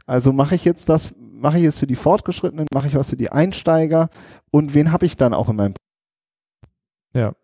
also 0.06 0.32
mache 0.32 0.56
ich 0.56 0.64
jetzt 0.64 0.88
das, 0.88 1.14
mache 1.16 1.58
ich 1.58 1.64
es 1.64 1.78
für 1.78 1.86
die 1.86 1.94
Fortgeschrittenen, 1.94 2.66
mache 2.74 2.88
ich 2.88 2.96
was 2.96 3.10
für 3.10 3.16
die 3.16 3.30
Einsteiger 3.30 4.08
und 4.50 4.74
wen 4.74 4.90
habe 4.90 5.06
ich 5.06 5.16
dann 5.16 5.32
auch 5.32 5.48
in 5.48 5.56
meinem 5.56 5.74
ja. 7.14 7.34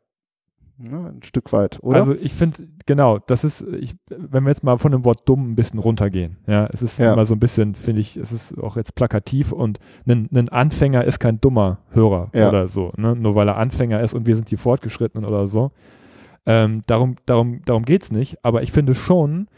Ne, 0.78 1.10
ein 1.14 1.22
Stück 1.22 1.54
weit, 1.54 1.82
oder? 1.82 1.96
Also 1.96 2.14
ich 2.14 2.34
finde, 2.34 2.68
genau, 2.84 3.18
das 3.18 3.44
ist, 3.44 3.62
ich, 3.62 3.94
wenn 4.10 4.44
wir 4.44 4.50
jetzt 4.50 4.62
mal 4.62 4.76
von 4.76 4.92
dem 4.92 5.06
Wort 5.06 5.26
dumm 5.26 5.52
ein 5.52 5.54
bisschen 5.54 5.78
runtergehen, 5.78 6.36
ja, 6.46 6.68
es 6.70 6.82
ist 6.82 6.98
ja. 6.98 7.14
immer 7.14 7.24
so 7.24 7.34
ein 7.34 7.40
bisschen, 7.40 7.74
finde 7.74 8.02
ich, 8.02 8.18
es 8.18 8.30
ist 8.30 8.58
auch 8.58 8.76
jetzt 8.76 8.94
plakativ 8.94 9.52
und 9.52 9.78
ein, 10.06 10.28
ein 10.34 10.50
Anfänger 10.50 11.02
ist 11.04 11.18
kein 11.18 11.40
dummer 11.40 11.78
Hörer 11.92 12.30
ja. 12.34 12.50
oder 12.50 12.68
so, 12.68 12.92
ne? 12.98 13.16
nur 13.16 13.34
weil 13.34 13.48
er 13.48 13.56
Anfänger 13.56 14.02
ist 14.02 14.12
und 14.12 14.26
wir 14.26 14.36
sind 14.36 14.50
die 14.50 14.58
Fortgeschrittenen 14.58 15.24
oder 15.24 15.46
so. 15.48 15.70
Ähm, 16.44 16.82
darum 16.86 17.16
darum, 17.24 17.62
darum 17.64 17.84
geht 17.86 18.02
es 18.02 18.12
nicht, 18.12 18.44
aber 18.44 18.62
ich 18.62 18.70
finde 18.70 18.94
schon 18.94 19.48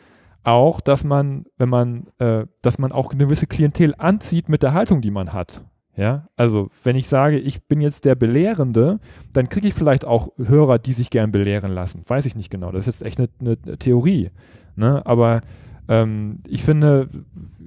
auch, 0.44 0.80
dass 0.80 1.02
man, 1.02 1.46
wenn 1.58 1.68
man, 1.68 2.06
äh, 2.18 2.46
dass 2.62 2.78
man 2.78 2.92
auch 2.92 3.10
eine 3.10 3.24
gewisse 3.24 3.48
Klientel 3.48 3.94
anzieht 3.98 4.48
mit 4.48 4.62
der 4.62 4.72
Haltung, 4.72 5.00
die 5.00 5.10
man 5.10 5.32
hat. 5.32 5.64
Ja, 5.98 6.28
also 6.36 6.70
wenn 6.84 6.94
ich 6.94 7.08
sage, 7.08 7.40
ich 7.40 7.64
bin 7.64 7.80
jetzt 7.80 8.04
der 8.04 8.14
Belehrende, 8.14 9.00
dann 9.32 9.48
kriege 9.48 9.66
ich 9.66 9.74
vielleicht 9.74 10.04
auch 10.04 10.28
Hörer, 10.38 10.78
die 10.78 10.92
sich 10.92 11.10
gern 11.10 11.32
belehren 11.32 11.72
lassen. 11.72 12.04
Weiß 12.06 12.24
ich 12.24 12.36
nicht 12.36 12.50
genau. 12.50 12.70
Das 12.70 12.86
ist 12.86 13.00
jetzt 13.00 13.06
echt 13.06 13.18
eine, 13.18 13.28
eine 13.40 13.78
Theorie. 13.78 14.30
Ne? 14.76 15.04
Aber 15.04 15.40
ähm, 15.88 16.38
ich 16.46 16.62
finde, 16.62 17.08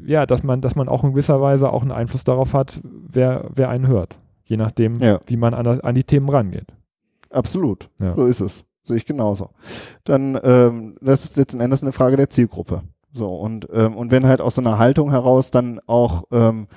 ja, 0.05 0.25
dass 0.25 0.43
man, 0.43 0.61
dass 0.61 0.75
man 0.75 0.87
auch 0.87 1.03
in 1.03 1.11
gewisser 1.11 1.41
Weise 1.41 1.73
auch 1.73 1.81
einen 1.81 1.91
Einfluss 1.91 2.23
darauf 2.23 2.53
hat, 2.53 2.79
wer, 2.83 3.49
wer 3.53 3.67
einen 3.67 3.87
hört. 3.87 4.17
Je 4.45 4.55
nachdem, 4.55 4.95
ja. 4.95 5.19
wie 5.27 5.35
man 5.35 5.53
an, 5.53 5.67
an 5.67 5.95
die 5.95 6.05
Themen 6.05 6.29
rangeht. 6.29 6.67
Absolut. 7.31 7.89
Ja. 7.99 8.15
So 8.15 8.27
ist 8.27 8.39
es. 8.39 8.63
Sehe 8.83 8.95
ich 8.95 9.05
genauso. 9.05 9.49
Dann, 10.05 10.39
ähm, 10.41 10.95
das 11.01 11.25
ist 11.25 11.35
letzten 11.35 11.59
Endes 11.59 11.83
eine 11.83 11.91
Frage 11.91 12.15
der 12.15 12.29
Zielgruppe. 12.29 12.81
So, 13.13 13.35
und, 13.35 13.67
ähm, 13.73 13.95
und 13.95 14.11
wenn 14.11 14.25
halt 14.25 14.41
aus 14.41 14.55
so 14.55 14.61
einer 14.61 14.77
Haltung 14.77 15.11
heraus 15.11 15.51
dann 15.51 15.79
auch 15.85 16.23
ähm, 16.31 16.67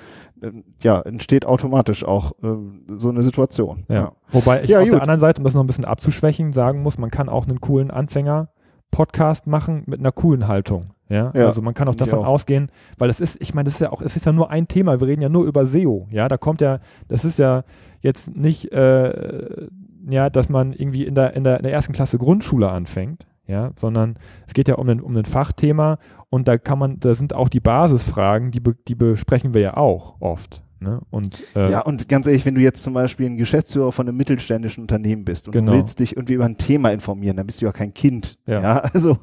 ja, 0.81 1.01
entsteht 1.01 1.45
automatisch 1.45 2.03
auch 2.03 2.31
äh, 2.43 2.47
so 2.95 3.09
eine 3.09 3.23
Situation. 3.23 3.85
Ja. 3.87 3.95
ja. 3.95 4.11
Wobei 4.31 4.63
ich 4.63 4.69
ja, 4.69 4.79
auf 4.79 4.83
gut. 4.83 4.93
der 4.93 5.01
anderen 5.01 5.19
Seite, 5.19 5.39
um 5.39 5.45
das 5.45 5.53
noch 5.53 5.63
ein 5.63 5.67
bisschen 5.67 5.85
abzuschwächen, 5.85 6.53
sagen 6.53 6.81
muss, 6.81 6.97
man 6.97 7.11
kann 7.11 7.29
auch 7.29 7.47
einen 7.47 7.61
coolen 7.61 7.91
Anfänger-Podcast 7.91 9.47
machen 9.47 9.83
mit 9.85 9.99
einer 9.99 10.11
coolen 10.11 10.47
Haltung. 10.47 10.91
Ja? 11.07 11.31
ja, 11.35 11.45
also 11.45 11.61
man 11.61 11.73
kann 11.73 11.87
auch 11.87 11.95
davon 11.95 12.19
auch. 12.19 12.27
ausgehen, 12.27 12.69
weil 12.97 13.07
das 13.07 13.19
ist, 13.19 13.39
ich 13.39 13.53
meine, 13.53 13.65
das 13.65 13.75
ist 13.75 13.81
ja 13.81 13.91
auch, 13.91 14.01
es 14.01 14.15
ist 14.15 14.25
ja 14.25 14.31
nur 14.31 14.49
ein 14.49 14.67
Thema. 14.67 14.99
Wir 14.99 15.07
reden 15.07 15.21
ja 15.21 15.29
nur 15.29 15.45
über 15.45 15.65
SEO. 15.65 16.07
Ja, 16.09 16.27
da 16.27 16.37
kommt 16.37 16.61
ja, 16.61 16.79
das 17.07 17.25
ist 17.25 17.39
ja 17.39 17.63
jetzt 18.01 18.35
nicht, 18.35 18.71
äh, 18.71 19.67
ja, 20.09 20.29
dass 20.29 20.49
man 20.49 20.73
irgendwie 20.73 21.05
in 21.05 21.15
der, 21.15 21.33
in 21.33 21.43
der, 21.43 21.57
in 21.57 21.63
der 21.63 21.71
ersten 21.71 21.93
Klasse 21.93 22.17
Grundschule 22.17 22.69
anfängt, 22.69 23.25
ja, 23.47 23.71
sondern 23.75 24.17
es 24.47 24.53
geht 24.53 24.67
ja 24.67 24.75
um 24.75 24.89
ein, 24.89 25.01
um 25.01 25.15
ein 25.15 25.25
Fachthema 25.25 25.99
und 26.29 26.47
da 26.47 26.57
kann 26.57 26.79
man, 26.79 26.99
da 26.99 27.13
sind 27.13 27.33
auch 27.33 27.49
die 27.49 27.59
Basisfragen, 27.59 28.51
die, 28.51 28.59
be, 28.59 28.75
die 28.87 28.95
besprechen 28.95 29.53
wir 29.53 29.61
ja 29.61 29.77
auch 29.77 30.19
oft. 30.19 30.64
Ne? 30.85 31.01
Und, 31.09 31.41
äh, 31.55 31.71
ja, 31.71 31.81
und 31.81 32.07
ganz 32.07 32.27
ehrlich, 32.27 32.45
wenn 32.45 32.53
du 32.53 32.61
jetzt 32.61 32.83
zum 32.83 32.93
Beispiel 32.93 33.25
ein 33.25 33.37
Geschäftsführer 33.37 33.91
von 33.91 34.07
einem 34.07 34.15
mittelständischen 34.17 34.83
Unternehmen 34.83 35.25
bist 35.25 35.47
und 35.47 35.53
genau. 35.53 35.71
du 35.71 35.77
willst 35.79 35.99
dich 35.99 36.15
irgendwie 36.15 36.35
über 36.35 36.45
ein 36.45 36.57
Thema 36.57 36.91
informieren, 36.91 37.37
dann 37.37 37.47
bist 37.47 37.59
du 37.59 37.65
ja 37.65 37.71
kein 37.71 37.93
Kind. 37.93 38.37
Ja, 38.45 38.61
ja? 38.61 38.77
also 38.93 39.17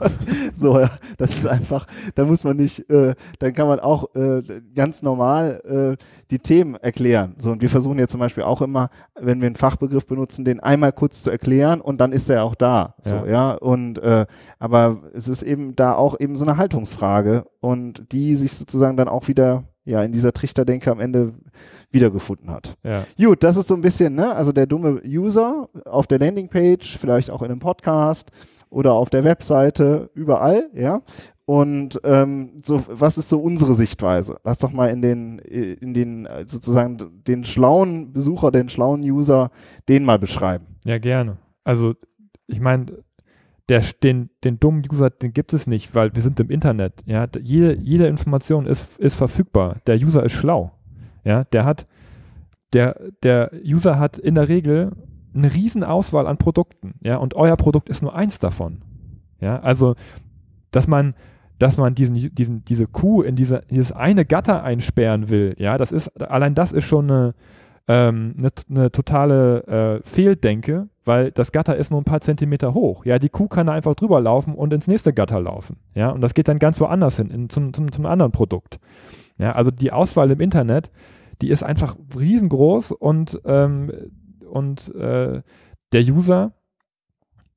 so, 0.55 0.81
ja, 0.81 0.91
das 1.19 1.31
ist 1.31 1.47
einfach, 1.47 1.87
da 2.17 2.25
muss 2.25 2.43
man 2.43 2.57
nicht, 2.57 2.91
äh, 2.91 3.15
dann 3.39 3.53
kann 3.53 3.69
man 3.69 3.79
auch 3.79 4.13
äh, 4.17 4.43
ganz 4.75 5.03
normal 5.03 5.97
äh, 5.99 6.05
die 6.33 6.41
Themen 6.41 6.75
erklären. 6.75 7.35
So, 7.37 7.53
und 7.53 7.63
wir 7.63 7.69
versuchen 7.69 7.99
ja 8.01 8.09
zum 8.09 8.19
Beispiel 8.19 8.43
auch 8.43 8.61
immer, 8.61 8.91
wenn 9.15 9.41
wir 9.41 9.47
einen 9.47 9.57
Fachbegriff 9.57 10.07
benutzen, 10.07 10.45
den 10.45 10.59
einmal 10.59 10.93
kurz 10.93 11.23
zu 11.23 11.31
erklären 11.31 11.81
und 11.81 12.01
dann 12.01 12.11
ist 12.11 12.29
er 12.29 12.43
auch 12.43 12.57
da. 12.57 12.97
So, 13.01 13.15
ja. 13.15 13.27
ja? 13.27 13.53
Und 13.53 13.99
äh, 13.99 14.27
aber 14.59 15.03
es 15.15 15.29
ist 15.29 15.43
eben 15.43 15.77
da 15.77 15.95
auch 15.95 16.19
eben 16.19 16.35
so 16.35 16.45
eine 16.45 16.57
Haltungsfrage 16.57 17.45
und 17.61 18.11
die 18.11 18.35
sich 18.35 18.53
sozusagen 18.55 18.97
dann 18.97 19.07
auch 19.07 19.29
wieder 19.29 19.65
ja 19.85 20.03
in 20.03 20.13
dieser 20.13 20.33
Trichterdenke 20.33 20.91
am 20.91 21.01
Ende 21.01 21.35
wiedergefunden 21.91 22.51
hat. 22.51 22.77
Ja. 22.83 23.05
Gut, 23.19 23.43
das 23.43 23.57
ist 23.57 23.69
so 23.69 23.75
ein 23.75 23.81
bisschen, 23.81 24.15
ne, 24.15 24.35
also 24.35 24.53
der 24.53 24.67
dumme 24.67 25.03
User 25.05 25.69
auf 25.85 26.07
der 26.07 26.19
Landingpage, 26.19 26.99
vielleicht 26.99 27.31
auch 27.31 27.43
in 27.43 27.51
einem 27.51 27.61
Podcast 27.61 28.31
oder 28.71 28.93
auf 28.95 29.11
der 29.11 29.25
Webseite, 29.25 30.11
überall, 30.15 30.71
ja. 30.75 31.03
Und 31.45 32.01
ähm, 32.05 32.53
so, 32.63 32.83
was 32.89 33.19
ist 33.19 33.29
so 33.29 33.41
unsere 33.41 33.75
Sichtweise? 33.75 34.39
Lass 34.45 34.59
doch 34.59 34.73
mal 34.73 34.89
in 34.91 35.03
den, 35.03 35.39
in 35.41 35.93
den 35.93 36.29
sozusagen 36.47 36.97
den 37.27 37.45
schlauen 37.45 38.13
Besucher, 38.13 38.51
den 38.53 38.69
schlauen 38.69 39.03
User, 39.03 39.51
den 39.89 40.05
mal 40.05 40.19
beschreiben. 40.19 40.67
Ja, 40.85 40.99
gerne. 40.99 41.39
Also 41.65 41.95
ich 42.47 42.61
meine, 42.61 42.87
der, 43.73 43.83
den, 44.03 44.29
den 44.45 44.61
dummen 44.61 44.83
User, 44.93 45.09
den 45.09 45.33
gibt 45.33 45.55
es 45.55 45.67
nicht, 45.67 45.95
weil 45.95 46.15
wir 46.15 46.23
sind 46.23 46.39
im 46.39 46.51
Internet. 46.51 46.93
Ja, 47.07 47.27
jede, 47.41 47.79
jede 47.79 48.07
Information 48.07 48.67
ist, 48.67 48.99
ist 48.99 49.17
verfügbar. 49.17 49.79
Der 49.87 49.97
User 49.97 50.23
ist 50.23 50.33
schlau. 50.33 50.73
Ja, 51.25 51.45
der 51.45 51.65
hat, 51.65 51.87
der, 52.75 53.01
der 53.23 53.51
User 53.65 53.99
hat 53.99 54.19
in 54.19 54.35
der 54.35 54.51
Regel 54.51 54.93
eine 55.35 55.55
riesen 55.55 55.85
Auswahl 55.85 56.27
an 56.27 56.37
Produkten. 56.37 56.97
Ja, 57.01 57.17
und 57.17 57.33
euer 57.33 57.57
Produkt 57.57 57.89
ist 57.89 58.03
nur 58.03 58.15
eins 58.15 58.39
davon. 58.39 58.83
Ja, 59.41 59.59
also, 59.61 59.95
dass 60.71 60.87
man, 60.87 61.15
dass 61.59 61.79
man 61.79 61.95
diesen, 61.95 62.35
diesen, 62.35 62.67
diese 62.67 62.87
Kuh 62.87 63.23
in, 63.23 63.37
diese, 63.37 63.63
dieses 63.71 63.93
eine 63.93 64.27
Gatter 64.27 64.65
einsperren 64.65 65.31
will, 65.31 65.55
ja, 65.57 65.79
das 65.79 65.93
ist, 65.93 66.09
allein 66.21 66.55
das 66.55 66.73
ist 66.73 66.85
schon 66.85 67.11
eine, 67.11 67.35
ähm, 67.89 68.35
eine, 68.39 68.51
eine 68.71 68.91
totale 68.93 70.01
äh, 70.03 70.09
Fehldenke, 70.09 70.89
weil 71.05 71.33
das 71.33 71.53
Gatter 71.53 71.77
ist 71.77 71.91
nur 71.91 72.01
ein 72.01 72.05
paar 72.05 72.21
Zentimeter 72.21 72.75
hoch. 72.75 73.05
Ja, 73.05 73.19
die 73.19 73.29
Kuh 73.29 73.49
kann 73.49 73.67
da 73.67 73.73
einfach 73.73 73.95
drüber 73.95 74.21
laufen 74.21 74.55
und 74.55 74.73
ins 74.73 74.87
nächste 74.87 75.13
Gatter 75.13 75.41
laufen. 75.41 75.77
Ja, 75.95 76.11
und 76.11 76.21
das 76.21 76.35
geht 76.35 76.49
dann 76.49 76.59
ganz 76.59 76.81
woanders 76.81 77.17
hin, 77.17 77.31
in, 77.31 77.49
zum, 77.49 77.73
zum, 77.73 77.91
zum 77.91 78.07
anderen 78.07 78.33
Produkt. 78.33 78.79
Ja, 79.39 79.53
also 79.53 79.71
die 79.71 79.93
Auswahl 79.93 80.31
im 80.31 80.41
Internet, 80.41 80.91
die 81.41 81.49
ist 81.49 81.63
einfach 81.63 81.97
riesengroß 82.19 82.93
und, 82.93 83.41
ähm, 83.45 83.93
und 84.49 84.95
äh, 84.95 85.43
der 85.93 86.03
User 86.03 86.53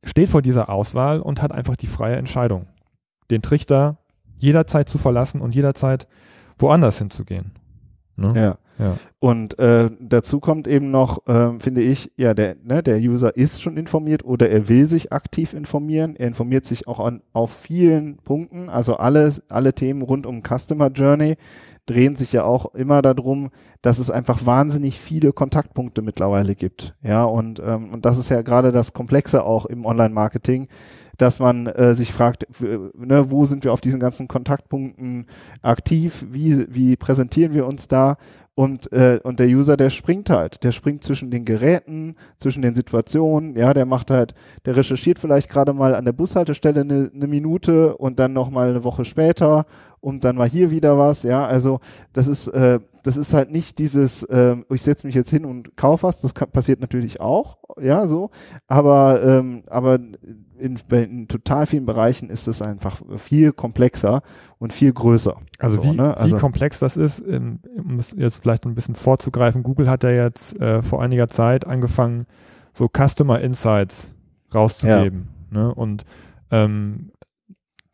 steht 0.03 0.29
vor 0.29 0.41
dieser 0.41 0.69
Auswahl 0.69 1.19
und 1.19 1.41
hat 1.41 1.51
einfach 1.51 1.75
die 1.75 1.87
freie 1.87 2.15
Entscheidung, 2.15 2.67
den 3.29 3.41
Trichter 3.41 3.97
jederzeit 4.37 4.89
zu 4.89 4.97
verlassen 4.97 5.41
und 5.41 5.53
jederzeit 5.53 6.07
woanders 6.57 6.97
hinzugehen. 6.97 7.51
Ne? 8.15 8.33
Ja. 8.35 8.57
Und 9.19 9.57
äh, 9.59 9.89
dazu 9.99 10.39
kommt 10.39 10.67
eben 10.67 10.91
noch, 10.91 11.25
äh, 11.27 11.59
finde 11.59 11.81
ich, 11.81 12.11
ja, 12.17 12.33
der, 12.33 12.55
ne, 12.63 12.83
der 12.83 12.97
User 12.97 13.35
ist 13.35 13.61
schon 13.61 13.77
informiert 13.77 14.25
oder 14.25 14.49
er 14.49 14.69
will 14.69 14.85
sich 14.85 15.13
aktiv 15.13 15.53
informieren. 15.53 16.15
Er 16.15 16.27
informiert 16.27 16.65
sich 16.65 16.87
auch 16.87 16.99
an, 16.99 17.21
auf 17.33 17.51
vielen 17.51 18.17
Punkten. 18.17 18.69
Also 18.69 18.97
alle, 18.97 19.33
alle 19.49 19.73
Themen 19.73 20.01
rund 20.01 20.25
um 20.25 20.43
Customer 20.43 20.89
Journey 20.89 21.35
drehen 21.85 22.15
sich 22.15 22.33
ja 22.33 22.43
auch 22.43 22.73
immer 22.73 23.01
darum, 23.01 23.51
dass 23.81 23.99
es 23.99 24.09
einfach 24.09 24.45
wahnsinnig 24.45 24.99
viele 24.99 25.33
Kontaktpunkte 25.33 26.01
mittlerweile 26.01 26.55
gibt. 26.55 26.95
Ja, 27.03 27.23
und, 27.25 27.61
ähm, 27.63 27.93
und 27.93 28.05
das 28.05 28.17
ist 28.17 28.29
ja 28.29 28.41
gerade 28.41 28.71
das 28.71 28.93
Komplexe 28.93 29.43
auch 29.43 29.65
im 29.67 29.85
Online-Marketing 29.85 30.67
dass 31.17 31.39
man 31.39 31.67
äh, 31.67 31.95
sich 31.95 32.11
fragt, 32.11 32.45
ne, 32.59 33.31
wo 33.31 33.45
sind 33.45 33.63
wir 33.63 33.73
auf 33.73 33.81
diesen 33.81 33.99
ganzen 33.99 34.27
Kontaktpunkten 34.27 35.27
aktiv, 35.61 36.25
wie, 36.29 36.65
wie 36.73 36.95
präsentieren 36.95 37.53
wir 37.53 37.65
uns 37.65 37.87
da 37.87 38.17
und, 38.55 38.91
äh, 38.93 39.19
und 39.21 39.39
der 39.39 39.47
User, 39.47 39.75
der 39.75 39.89
springt 39.89 40.29
halt, 40.29 40.63
der 40.63 40.71
springt 40.71 41.03
zwischen 41.03 41.29
den 41.29 41.43
Geräten, 41.43 42.15
zwischen 42.39 42.61
den 42.61 42.73
Situationen, 42.73 43.55
ja, 43.57 43.73
der 43.73 43.85
macht 43.85 44.09
halt, 44.09 44.33
der 44.65 44.77
recherchiert 44.77 45.19
vielleicht 45.19 45.49
gerade 45.49 45.73
mal 45.73 45.93
an 45.93 46.05
der 46.05 46.13
Bushaltestelle 46.13 46.81
eine, 46.81 47.11
eine 47.13 47.27
Minute 47.27 47.97
und 47.97 48.17
dann 48.17 48.31
nochmal 48.31 48.69
eine 48.69 48.85
Woche 48.85 49.03
später 49.03 49.65
und 50.05 50.23
dann 50.23 50.37
war 50.37 50.47
hier 50.47 50.69
wieder 50.69 50.99
was, 50.99 51.23
ja, 51.23 51.47
also 51.47 51.79
das 52.13 52.27
ist, 52.27 52.47
äh, 52.49 52.79
das 53.01 53.17
ist 53.17 53.33
halt 53.33 53.49
nicht 53.49 53.79
dieses, 53.79 54.21
äh, 54.21 54.55
ich 54.71 54.83
setze 54.83 55.07
mich 55.07 55.15
jetzt 55.15 55.31
hin 55.31 55.45
und 55.45 55.75
kaufe 55.77 56.03
was, 56.03 56.21
das 56.21 56.35
kann, 56.35 56.51
passiert 56.51 56.79
natürlich 56.79 57.21
auch, 57.21 57.57
ja, 57.81 58.05
so, 58.05 58.29
aber, 58.67 59.23
ähm, 59.23 59.63
aber 59.65 59.95
in, 59.95 60.77
in, 60.91 61.27
total 61.27 61.65
vielen 61.65 61.87
Bereichen 61.87 62.29
ist 62.29 62.47
es 62.47 62.61
einfach 62.61 63.01
viel 63.17 63.51
komplexer 63.51 64.21
und 64.59 64.73
viel 64.73 64.93
größer. 64.93 65.37
Also, 65.57 65.81
so, 65.81 65.83
wie, 65.91 65.97
ne? 65.97 66.15
also 66.15 66.35
wie 66.35 66.39
komplex 66.39 66.77
das 66.77 66.97
ist, 66.97 67.21
um 67.21 67.97
es 67.97 68.13
jetzt 68.15 68.43
vielleicht 68.43 68.67
ein 68.67 68.75
bisschen 68.75 68.93
vorzugreifen, 68.93 69.63
Google 69.63 69.89
hat 69.89 70.03
ja 70.03 70.11
jetzt 70.11 70.55
äh, 70.61 70.83
vor 70.83 71.01
einiger 71.01 71.29
Zeit 71.29 71.65
angefangen, 71.65 72.27
so 72.73 72.87
Customer 72.87 73.41
Insights 73.41 74.13
rauszugeben. 74.53 75.29
Ja. 75.51 75.63
Ne? 75.63 75.73
Und 75.73 76.03
ähm, 76.51 77.09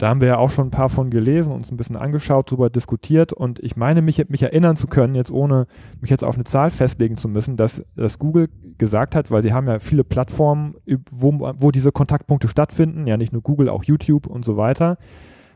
da 0.01 0.09
haben 0.09 0.19
wir 0.19 0.29
ja 0.29 0.37
auch 0.39 0.49
schon 0.49 0.69
ein 0.69 0.71
paar 0.71 0.89
von 0.89 1.11
gelesen, 1.11 1.53
uns 1.53 1.69
ein 1.69 1.77
bisschen 1.77 1.95
angeschaut, 1.95 2.51
darüber 2.51 2.71
diskutiert 2.71 3.33
und 3.33 3.59
ich 3.59 3.75
meine, 3.75 4.01
mich, 4.01 4.27
mich 4.29 4.41
erinnern 4.41 4.75
zu 4.75 4.87
können, 4.87 5.13
jetzt 5.13 5.29
ohne 5.29 5.67
mich 5.99 6.09
jetzt 6.09 6.23
auf 6.23 6.33
eine 6.33 6.43
Zahl 6.43 6.71
festlegen 6.71 7.17
zu 7.17 7.29
müssen, 7.29 7.55
dass, 7.55 7.83
dass 7.95 8.17
Google 8.17 8.49
gesagt 8.79 9.13
hat, 9.13 9.29
weil 9.29 9.43
sie 9.43 9.53
haben 9.53 9.67
ja 9.67 9.77
viele 9.77 10.03
Plattformen, 10.03 10.73
wo, 11.11 11.53
wo 11.55 11.69
diese 11.69 11.91
Kontaktpunkte 11.91 12.47
stattfinden, 12.47 13.05
ja 13.05 13.15
nicht 13.15 13.31
nur 13.31 13.43
Google, 13.43 13.69
auch 13.69 13.83
YouTube 13.83 14.25
und 14.25 14.43
so 14.43 14.57
weiter, 14.57 14.97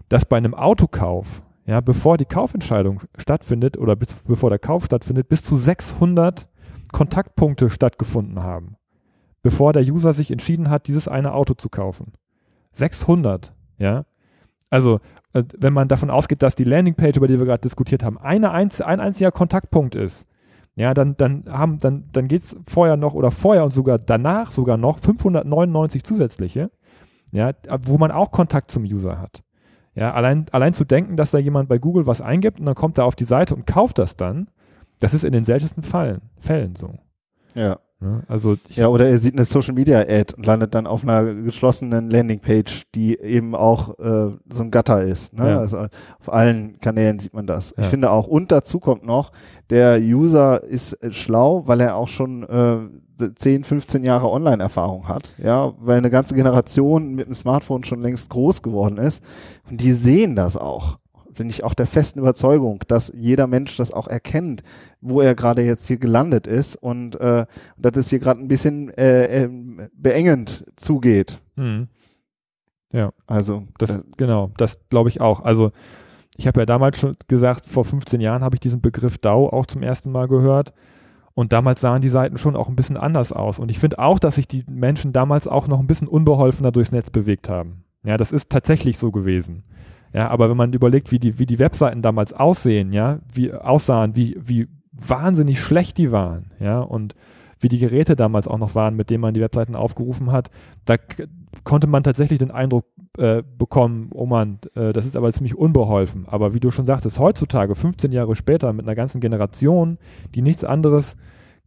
dass 0.10 0.26
bei 0.26 0.38
einem 0.38 0.54
Autokauf, 0.54 1.42
ja, 1.66 1.82
bevor 1.82 2.18
die 2.18 2.26
Kaufentscheidung 2.26 3.02
stattfindet 3.18 3.80
oder 3.80 3.96
bis, 3.96 4.14
bevor 4.14 4.52
der 4.52 4.60
Kauf 4.60 4.86
stattfindet, 4.86 5.28
bis 5.28 5.42
zu 5.42 5.58
600 5.58 6.48
Kontaktpunkte 6.92 7.72
stattgefunden 7.72 8.44
haben, 8.44 8.76
bevor 9.42 9.74
der 9.74 9.82
User 9.82 10.14
sich 10.14 10.30
entschieden 10.30 10.70
hat, 10.70 10.86
dieses 10.86 11.08
eine 11.08 11.34
Auto 11.34 11.56
zu 11.56 11.68
kaufen. 11.68 12.14
600, 12.74 13.52
ja. 13.80 14.06
Also, 14.70 15.00
äh, 15.34 15.44
wenn 15.58 15.74
man 15.74 15.88
davon 15.88 16.10
ausgeht, 16.10 16.42
dass 16.42 16.56
die 16.56 16.64
Landingpage, 16.64 17.18
über 17.18 17.28
die 17.28 17.40
wir 17.40 17.46
gerade 17.46 17.62
diskutiert 17.62 18.04
haben, 18.04 18.18
eine 18.18 18.52
einz 18.52 18.82
ein 18.82 19.00
einziger 19.00 19.32
Kontaktpunkt 19.32 19.96
ist, 19.96 20.28
ja, 20.76 20.94
dann, 20.94 21.16
dann, 21.16 21.44
dann, 21.46 22.10
dann 22.12 22.28
geht 22.28 22.42
es 22.42 22.56
vorher 22.68 22.98
noch 22.98 23.14
oder 23.14 23.32
vorher 23.32 23.64
und 23.64 23.72
sogar 23.72 23.98
danach 23.98 24.52
sogar 24.52 24.76
noch 24.76 25.00
599 25.00 26.04
zusätzliche, 26.04 26.70
ja, 27.32 27.54
wo 27.84 27.98
man 27.98 28.12
auch 28.12 28.32
Kontakt 28.32 28.72
zum 28.72 28.84
User 28.84 29.20
hat. 29.20 29.42
Ja, 29.94 30.14
allein, 30.14 30.46
allein 30.52 30.74
zu 30.74 30.84
denken, 30.84 31.16
dass 31.16 31.32
da 31.32 31.38
jemand 31.38 31.70
bei 31.70 31.78
Google 31.78 32.06
was 32.06 32.20
eingibt 32.20 32.60
und 32.60 32.66
dann 32.66 32.76
kommt 32.76 32.98
er 32.98 33.06
auf 33.06 33.16
die 33.16 33.24
Seite 33.24 33.56
und 33.56 33.66
kauft 33.66 33.98
das 33.98 34.18
dann, 34.18 34.50
das 35.00 35.14
ist 35.14 35.24
in 35.24 35.32
den 35.32 35.46
seltensten 35.46 35.84
Fällen, 35.84 36.22
Fällen 36.40 36.76
so. 36.76 36.94
Ja. 37.54 37.80
Ne? 38.00 38.24
Also 38.28 38.58
ja, 38.70 38.88
oder 38.88 39.08
er 39.08 39.18
sieht 39.20 39.34
eine 39.34 39.46
Social 39.46 39.74
Media 39.74 40.00
Ad 40.00 40.34
und 40.36 40.46
landet 40.46 40.76
dann 40.76 40.86
auf 40.86 41.04
einer 41.04 41.34
geschlossenen 41.34 42.10
Landingpage, 42.10 42.84
die 42.94 43.18
eben 43.20 43.56
auch 43.56 43.98
äh, 44.00 44.36
so 44.50 44.64
ein 44.64 44.72
Gatter 44.72 45.04
ist. 45.04 45.34
Ne? 45.34 45.50
Ja. 45.50 45.60
Also 45.60 45.88
auf 46.20 46.32
allen 46.32 46.80
Kanälen 46.80 47.20
sieht 47.20 47.34
man 47.34 47.48
das. 47.48 47.74
Ja. 47.78 47.84
Ich 47.84 47.90
finde 47.90 48.12
auch, 48.12 48.28
und 48.28 48.52
dazu 48.52 48.80
kommt 48.80 49.06
noch, 49.06 49.32
der 49.70 50.00
User 50.00 50.64
ist 50.64 50.94
äh, 51.02 51.12
schlau, 51.12 51.68
weil 51.68 51.80
er 51.80 51.96
auch 51.96 52.10
schon 52.10 52.44
äh, 52.44 53.30
10, 53.36 53.64
15 53.64 54.04
Jahre 54.04 54.30
Online-Erfahrung 54.30 55.08
hat. 55.08 55.30
Ja, 55.42 55.74
weil 55.80 55.98
eine 55.98 56.10
ganze 56.10 56.36
Generation 56.36 57.16
mit 57.16 57.28
dem 57.28 57.34
Smartphone 57.34 57.86
schon 57.86 58.02
längst 58.02 58.30
groß 58.30 58.62
geworden 58.62 58.98
ist. 58.98 59.24
Und 59.70 59.80
die 59.80 59.94
sehen 59.94 60.36
das 60.36 60.58
auch 60.58 61.00
bin 61.36 61.50
ich 61.50 61.64
auch 61.64 61.74
der 61.74 61.88
festen 61.88 62.20
Überzeugung, 62.20 62.80
dass 62.88 63.12
jeder 63.16 63.48
Mensch 63.48 63.78
das 63.78 63.92
auch 63.92 64.08
erkennt, 64.08 64.64
wo 65.02 65.22
er 65.22 65.36
gerade 65.36 65.62
jetzt 65.62 65.88
hier 65.88 65.98
gelandet 65.98 66.48
ist 66.48 66.76
und 66.76 67.20
äh, 67.20 67.46
dass 67.78 67.98
es 67.98 68.10
hier 68.10 68.20
gerade 68.20 68.42
ein 68.42 68.48
bisschen 68.48 68.90
äh, 68.98 69.44
äh, 69.44 69.50
beengend 69.94 70.66
zugeht. 70.76 71.42
Hm. 71.56 71.88
Ja, 72.92 73.12
also 73.28 73.64
das, 73.78 73.90
äh, 73.90 74.04
genau, 74.18 74.52
das 74.58 74.80
glaube 74.90 75.10
ich 75.10 75.22
auch. 75.22 75.42
Also 75.42 75.72
ich 76.38 76.48
habe 76.48 76.62
ja 76.62 76.66
damals 76.66 77.00
schon 77.00 77.16
gesagt, 77.28 77.66
vor 77.66 77.86
15 77.86 78.22
Jahren 78.22 78.44
habe 78.44 78.56
ich 78.56 78.60
diesen 78.60 78.82
Begriff 78.82 79.18
DAO 79.18 79.50
auch 79.50 79.66
zum 79.66 79.84
ersten 79.84 80.12
Mal 80.12 80.28
gehört. 80.28 80.74
Und 81.34 81.52
damals 81.52 81.82
sahen 81.82 82.02
die 82.02 82.08
Seiten 82.08 82.38
schon 82.38 82.56
auch 82.56 82.70
ein 82.70 82.78
bisschen 82.78 82.96
anders 82.96 83.34
aus. 83.34 83.60
Und 83.60 83.70
ich 83.70 83.80
finde 83.80 84.00
auch, 84.00 84.20
dass 84.20 84.36
sich 84.36 84.48
die 84.48 84.64
Menschen 84.70 85.12
damals 85.12 85.48
auch 85.48 85.68
noch 85.68 85.80
ein 85.80 85.88
bisschen 85.88 86.08
unbeholfener 86.08 86.72
durchs 86.72 86.94
Netz 86.94 87.10
bewegt 87.10 87.50
haben. 87.50 87.84
Ja, 88.06 88.16
das 88.16 88.32
ist 88.32 88.50
tatsächlich 88.50 88.98
so 88.98 89.12
gewesen. 89.12 89.64
Ja, 90.16 90.30
aber 90.30 90.50
wenn 90.50 90.56
man 90.56 90.72
überlegt, 90.72 91.12
wie 91.12 91.20
die, 91.20 91.40
wie 91.40 91.46
die 91.46 91.60
Webseiten 91.60 92.02
damals 92.02 92.32
aussehen, 92.32 92.94
ja, 92.94 93.20
wie 93.34 93.54
aussahen, 93.54 94.16
wie, 94.16 94.38
wie 94.42 94.70
wahnsinnig 94.94 95.60
schlecht 95.60 95.98
die 95.98 96.14
waren, 96.14 96.52
ja, 96.60 96.80
und 96.80 97.16
wie 97.60 97.68
die 97.68 97.80
Geräte 97.80 98.16
damals 98.16 98.48
auch 98.48 98.58
noch 98.58 98.76
waren, 98.76 98.96
mit 98.96 99.10
denen 99.10 99.22
man 99.22 99.34
die 99.34 99.42
Webseiten 99.42 99.76
aufgerufen 99.76 100.32
hat, 100.32 100.52
da 100.86 100.96
konnte 101.66 101.88
man 101.88 102.04
tatsächlich 102.04 102.40
den 102.40 102.52
Eindruck 102.52 102.86
äh, 103.18 103.44
bekommen, 103.58 104.10
oh 104.14 104.26
man, 104.26 104.60
äh, 104.76 104.94
das 104.94 105.06
ist 105.06 105.18
aber 105.18 105.34
ziemlich 105.34 105.58
unbeholfen. 105.58 106.28
Aber 106.28 106.54
wie 106.54 106.60
du 106.62 106.72
schon 106.72 106.88
sagtest, 106.88 107.20
heutzutage, 107.20 107.76
15 107.76 108.14
Jahre 108.14 108.36
später, 108.36 108.72
mit 108.72 108.86
einer 108.86 108.96
ganzen 108.96 109.20
Generation, 109.20 109.98
die 110.34 110.42
nichts 110.42 110.64
anderes 110.64 111.18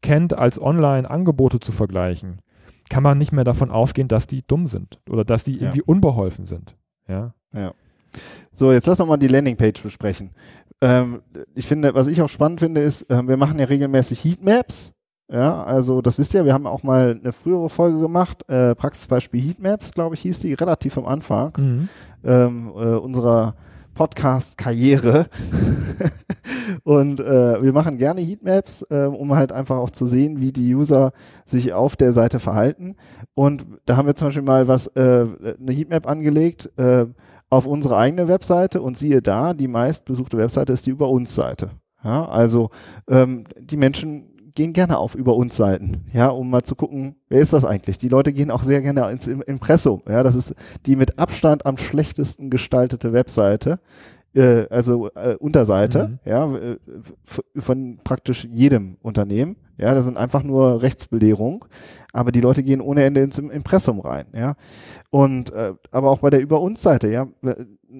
kennt, 0.00 0.32
als 0.32 0.60
Online-Angebote 0.60 1.60
zu 1.60 1.72
vergleichen, 1.72 2.40
kann 2.88 3.02
man 3.02 3.18
nicht 3.18 3.32
mehr 3.32 3.44
davon 3.44 3.70
ausgehen, 3.70 4.08
dass 4.08 4.26
die 4.26 4.46
dumm 4.46 4.66
sind 4.68 5.00
oder 5.10 5.24
dass 5.24 5.44
die 5.44 5.56
ja. 5.56 5.62
irgendwie 5.62 5.82
unbeholfen 5.82 6.46
sind. 6.46 6.76
Ja. 7.08 7.34
Ja. 7.52 7.72
So, 8.52 8.72
jetzt 8.72 8.86
lass 8.86 9.00
uns 9.00 9.08
mal 9.08 9.16
die 9.16 9.28
Landingpage 9.28 9.82
besprechen. 9.82 10.30
Ähm, 10.80 11.22
ich 11.54 11.66
finde, 11.66 11.94
was 11.94 12.06
ich 12.06 12.22
auch 12.22 12.28
spannend 12.28 12.60
finde, 12.60 12.82
ist, 12.82 13.02
äh, 13.10 13.26
wir 13.26 13.36
machen 13.36 13.58
ja 13.58 13.66
regelmäßig 13.66 14.24
Heatmaps. 14.24 14.92
Ja, 15.30 15.62
also 15.64 16.00
das 16.00 16.18
wisst 16.18 16.32
ihr, 16.32 16.46
wir 16.46 16.54
haben 16.54 16.66
auch 16.66 16.82
mal 16.82 17.18
eine 17.20 17.32
frühere 17.32 17.68
Folge 17.68 18.00
gemacht, 18.00 18.48
äh, 18.48 18.74
Praxisbeispiel 18.74 19.42
Heatmaps, 19.42 19.92
glaube 19.92 20.14
ich, 20.14 20.22
hieß 20.22 20.40
die, 20.40 20.54
relativ 20.54 20.96
am 20.96 21.04
Anfang 21.04 21.52
mhm. 21.58 21.88
ähm, 22.24 22.72
äh, 22.74 22.94
unserer 22.94 23.54
Podcast-Karriere. 23.98 25.26
und 26.84 27.20
äh, 27.20 27.62
wir 27.62 27.72
machen 27.72 27.98
gerne 27.98 28.22
Heatmaps, 28.22 28.86
äh, 28.90 29.02
um 29.02 29.34
halt 29.34 29.52
einfach 29.52 29.76
auch 29.76 29.90
zu 29.90 30.06
sehen, 30.06 30.40
wie 30.40 30.52
die 30.52 30.74
User 30.74 31.12
sich 31.44 31.72
auf 31.74 31.96
der 31.96 32.12
Seite 32.12 32.38
verhalten. 32.38 32.94
Und 33.34 33.66
da 33.84 33.96
haben 33.96 34.06
wir 34.06 34.14
zum 34.14 34.28
Beispiel 34.28 34.44
mal 34.44 34.68
was, 34.68 34.86
äh, 34.86 35.26
eine 35.60 35.72
Heatmap 35.72 36.08
angelegt, 36.08 36.70
äh, 36.78 37.06
auf 37.50 37.66
unsere 37.66 37.96
eigene 37.96 38.28
Webseite 38.28 38.82
und 38.82 38.96
siehe 38.96 39.22
da, 39.22 39.54
die 39.54 39.68
meistbesuchte 39.68 40.36
Webseite 40.36 40.72
ist 40.72 40.86
die 40.86 40.90
Über 40.90 41.08
uns 41.08 41.34
Seite. 41.34 41.70
Ja, 42.04 42.28
also 42.28 42.70
ähm, 43.08 43.44
die 43.58 43.76
Menschen 43.76 44.52
gehen 44.54 44.72
gerne 44.72 44.98
auf 44.98 45.14
Über 45.14 45.36
uns 45.36 45.56
Seiten, 45.56 46.04
ja, 46.12 46.28
um 46.28 46.50
mal 46.50 46.62
zu 46.62 46.74
gucken, 46.74 47.14
wer 47.28 47.40
ist 47.40 47.52
das 47.52 47.64
eigentlich? 47.64 47.98
Die 47.98 48.08
Leute 48.08 48.32
gehen 48.32 48.50
auch 48.50 48.62
sehr 48.62 48.80
gerne 48.82 49.08
ins 49.10 49.26
Impressum, 49.26 50.02
ja, 50.08 50.22
das 50.22 50.34
ist 50.34 50.54
die 50.84 50.96
mit 50.96 51.18
Abstand 51.18 51.64
am 51.64 51.76
schlechtesten 51.76 52.50
gestaltete 52.50 53.12
Webseite 53.12 53.78
äh, 54.34 54.66
also 54.68 55.10
äh, 55.14 55.36
Unterseite, 55.38 56.08
mhm. 56.08 56.18
ja, 56.24 56.54
äh, 56.56 56.78
von 57.56 57.98
praktisch 58.02 58.48
jedem 58.52 58.96
Unternehmen. 59.02 59.56
Ja, 59.76 59.94
das 59.94 60.04
sind 60.04 60.16
einfach 60.16 60.42
nur 60.42 60.82
Rechtsbelehrung, 60.82 61.64
aber 62.12 62.32
die 62.32 62.40
Leute 62.40 62.64
gehen 62.64 62.80
ohne 62.80 63.04
Ende 63.04 63.22
ins 63.22 63.38
Impressum 63.38 64.00
rein, 64.00 64.26
ja. 64.34 64.54
Und 65.10 65.50
äh, 65.52 65.74
aber 65.90 66.10
auch 66.10 66.18
bei 66.18 66.30
der 66.30 66.40
Über 66.40 66.60
uns 66.60 66.82
Seite, 66.82 67.08
ja, 67.08 67.28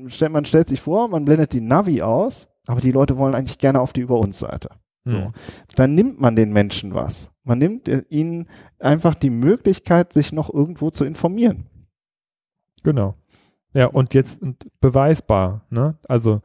stellt 0.07 0.33
man 0.33 0.45
stellt 0.45 0.69
sich 0.69 0.81
vor, 0.81 1.09
man 1.09 1.25
blendet 1.25 1.53
die 1.53 1.61
Navi 1.61 2.03
aus, 2.03 2.49
aber 2.67 2.81
die 2.81 2.93
Leute 2.93 3.17
wollen 3.17 3.35
eigentlich 3.35 3.59
gerne 3.59 3.81
auf 3.81 3.93
die 3.93 4.01
Über 4.01 4.19
uns 4.19 4.39
Seite. 4.41 4.71
So, 5.05 5.17
mhm. 5.17 5.33
dann 5.77 5.95
nimmt 5.95 6.21
man 6.21 6.37
den 6.37 6.53
Menschen 6.53 6.95
was. 6.95 7.31
Man 7.45 7.59
nimmt 7.59 7.89
äh, 7.89 8.03
ihnen 8.11 8.47
einfach 8.79 9.15
die 9.15 9.31
Möglichkeit, 9.31 10.13
sich 10.13 10.33
noch 10.33 10.53
irgendwo 10.53 10.91
zu 10.91 11.05
informieren. 11.05 11.67
Genau. 12.83 13.15
Ja, 13.75 13.87
und 13.87 14.15
jetzt 14.15 14.41
beweisbar. 14.81 15.67
Ne? 15.71 15.97
Also 16.09 16.41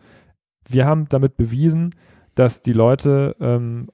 wir 0.68 0.86
haben 0.86 1.08
damit 1.10 1.38
bewiesen, 1.38 1.96
dass 2.36 2.62
die 2.62 2.74
Leute 2.74 3.36
ähm, 3.40 3.90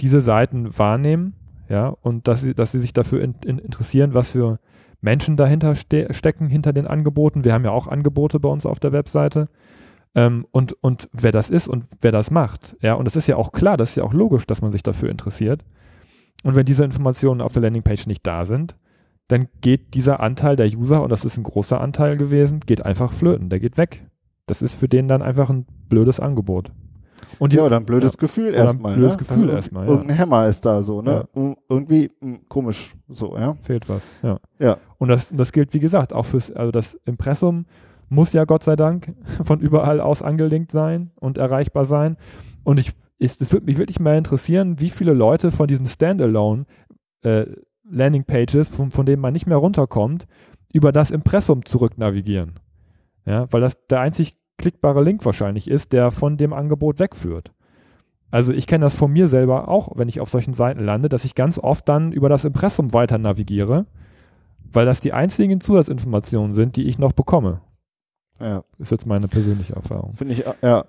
diese 0.00 0.20
Seiten 0.20 0.76
wahrnehmen, 0.76 1.34
ja, 1.68 1.88
und 1.88 2.28
dass 2.28 2.42
sie, 2.42 2.54
dass 2.54 2.72
sie 2.72 2.80
sich 2.80 2.92
dafür 2.92 3.22
in, 3.22 3.34
in 3.44 3.58
interessieren, 3.58 4.12
was 4.12 4.32
für 4.32 4.58
Menschen 5.00 5.36
dahinter 5.36 5.74
ste 5.74 6.12
stecken, 6.12 6.48
hinter 6.48 6.72
den 6.72 6.86
Angeboten. 6.86 7.44
Wir 7.44 7.52
haben 7.52 7.64
ja 7.64 7.70
auch 7.70 7.88
Angebote 7.88 8.40
bei 8.40 8.48
uns 8.48 8.66
auf 8.66 8.80
der 8.80 8.92
Webseite. 8.92 9.48
Ähm, 10.14 10.46
und, 10.50 10.72
und 10.82 11.08
wer 11.12 11.32
das 11.32 11.50
ist 11.50 11.68
und 11.68 11.84
wer 12.00 12.12
das 12.12 12.30
macht. 12.30 12.76
Ja, 12.80 12.94
und 12.94 13.06
es 13.06 13.16
ist 13.16 13.26
ja 13.26 13.36
auch 13.36 13.52
klar, 13.52 13.76
das 13.76 13.90
ist 13.90 13.96
ja 13.96 14.04
auch 14.04 14.14
logisch, 14.14 14.46
dass 14.46 14.62
man 14.62 14.72
sich 14.72 14.82
dafür 14.82 15.10
interessiert. 15.10 15.64
Und 16.42 16.54
wenn 16.54 16.66
diese 16.66 16.84
Informationen 16.84 17.40
auf 17.40 17.52
der 17.52 17.62
Landingpage 17.62 18.06
nicht 18.06 18.26
da 18.26 18.46
sind, 18.46 18.76
dann 19.28 19.46
geht 19.60 19.94
dieser 19.94 20.20
Anteil 20.20 20.56
der 20.56 20.66
User, 20.66 21.02
und 21.02 21.10
das 21.10 21.24
ist 21.24 21.36
ein 21.36 21.44
großer 21.44 21.80
Anteil 21.80 22.16
gewesen, 22.16 22.60
geht 22.60 22.84
einfach 22.84 23.12
flöten, 23.12 23.48
der 23.48 23.60
geht 23.60 23.78
weg. 23.78 24.06
Das 24.46 24.60
ist 24.60 24.74
für 24.74 24.88
den 24.88 25.08
dann 25.08 25.22
einfach 25.22 25.48
ein 25.48 25.66
blödes 25.88 26.20
Angebot. 26.20 26.70
Und 27.38 27.52
die, 27.52 27.56
ja, 27.56 27.64
oder 27.64 27.76
ein 27.76 27.86
blödes 27.86 28.12
ja, 28.12 28.20
Gefühl 28.20 28.54
erstmal. 28.54 28.92
Ein 28.92 28.98
blödes 28.98 29.16
ne? 29.16 29.18
Gefühl 29.18 29.42
also 29.44 29.52
erstmal, 29.52 29.86
ja. 29.86 29.92
Irgendein 29.92 30.16
Hämmer 30.16 30.46
ist 30.46 30.64
da 30.64 30.82
so, 30.82 31.02
ne? 31.02 31.26
Ja. 31.34 31.54
Irgendwie 31.68 32.10
mh, 32.20 32.34
hm, 32.34 32.48
komisch 32.48 32.94
so, 33.08 33.36
ja. 33.36 33.56
Fehlt 33.62 33.88
was, 33.88 34.10
ja. 34.22 34.38
ja. 34.58 34.76
Und 34.98 35.08
das, 35.08 35.32
das 35.34 35.52
gilt, 35.52 35.74
wie 35.74 35.80
gesagt, 35.80 36.12
auch 36.12 36.26
fürs, 36.26 36.50
also 36.50 36.70
das 36.70 36.94
Impressum 37.04 37.66
muss 38.08 38.32
ja 38.32 38.44
Gott 38.44 38.62
sei 38.62 38.76
Dank 38.76 39.14
von 39.44 39.60
überall 39.60 40.00
aus 40.00 40.22
angelinkt 40.22 40.70
sein 40.70 41.10
und 41.16 41.38
erreichbar 41.38 41.84
sein. 41.84 42.16
Und 42.62 42.78
ich, 42.78 42.92
es 43.18 43.52
würde 43.52 43.66
mich 43.66 43.78
wirklich 43.78 44.00
mal 44.00 44.16
interessieren, 44.16 44.80
wie 44.80 44.90
viele 44.90 45.12
Leute 45.12 45.50
von 45.50 45.66
diesen 45.66 45.86
Standalone 45.86 46.66
äh, 47.22 47.46
Landingpages, 47.88 48.68
von, 48.68 48.90
von 48.90 49.06
denen 49.06 49.22
man 49.22 49.32
nicht 49.32 49.46
mehr 49.46 49.56
runterkommt, 49.56 50.26
über 50.72 50.92
das 50.92 51.10
Impressum 51.10 51.64
zurück 51.64 51.98
navigieren. 51.98 52.58
Ja, 53.26 53.46
weil 53.50 53.60
das 53.60 53.86
der 53.86 54.00
einzig 54.00 54.36
klickbare 54.58 55.02
Link 55.02 55.24
wahrscheinlich 55.24 55.68
ist, 55.68 55.92
der 55.92 56.10
von 56.10 56.36
dem 56.36 56.52
Angebot 56.52 56.98
wegführt. 56.98 57.52
Also 58.30 58.52
ich 58.52 58.66
kenne 58.66 58.84
das 58.84 58.94
von 58.94 59.12
mir 59.12 59.28
selber 59.28 59.68
auch, 59.68 59.92
wenn 59.94 60.08
ich 60.08 60.20
auf 60.20 60.28
solchen 60.28 60.54
Seiten 60.54 60.80
lande, 60.84 61.08
dass 61.08 61.24
ich 61.24 61.34
ganz 61.34 61.58
oft 61.58 61.88
dann 61.88 62.12
über 62.12 62.28
das 62.28 62.44
Impressum 62.44 62.92
weiter 62.92 63.18
navigiere, 63.18 63.86
weil 64.72 64.86
das 64.86 65.00
die 65.00 65.12
einzigen 65.12 65.60
Zusatzinformationen 65.60 66.54
sind, 66.54 66.76
die 66.76 66.84
ich 66.84 66.98
noch 66.98 67.12
bekomme. 67.12 67.60
Ja. 68.40 68.64
Ist 68.78 68.90
jetzt 68.90 69.06
meine 69.06 69.28
persönliche 69.28 69.74
Erfahrung. 69.74 70.16
Finde 70.16 70.34
ich, 70.34 70.44
ja. 70.62 70.84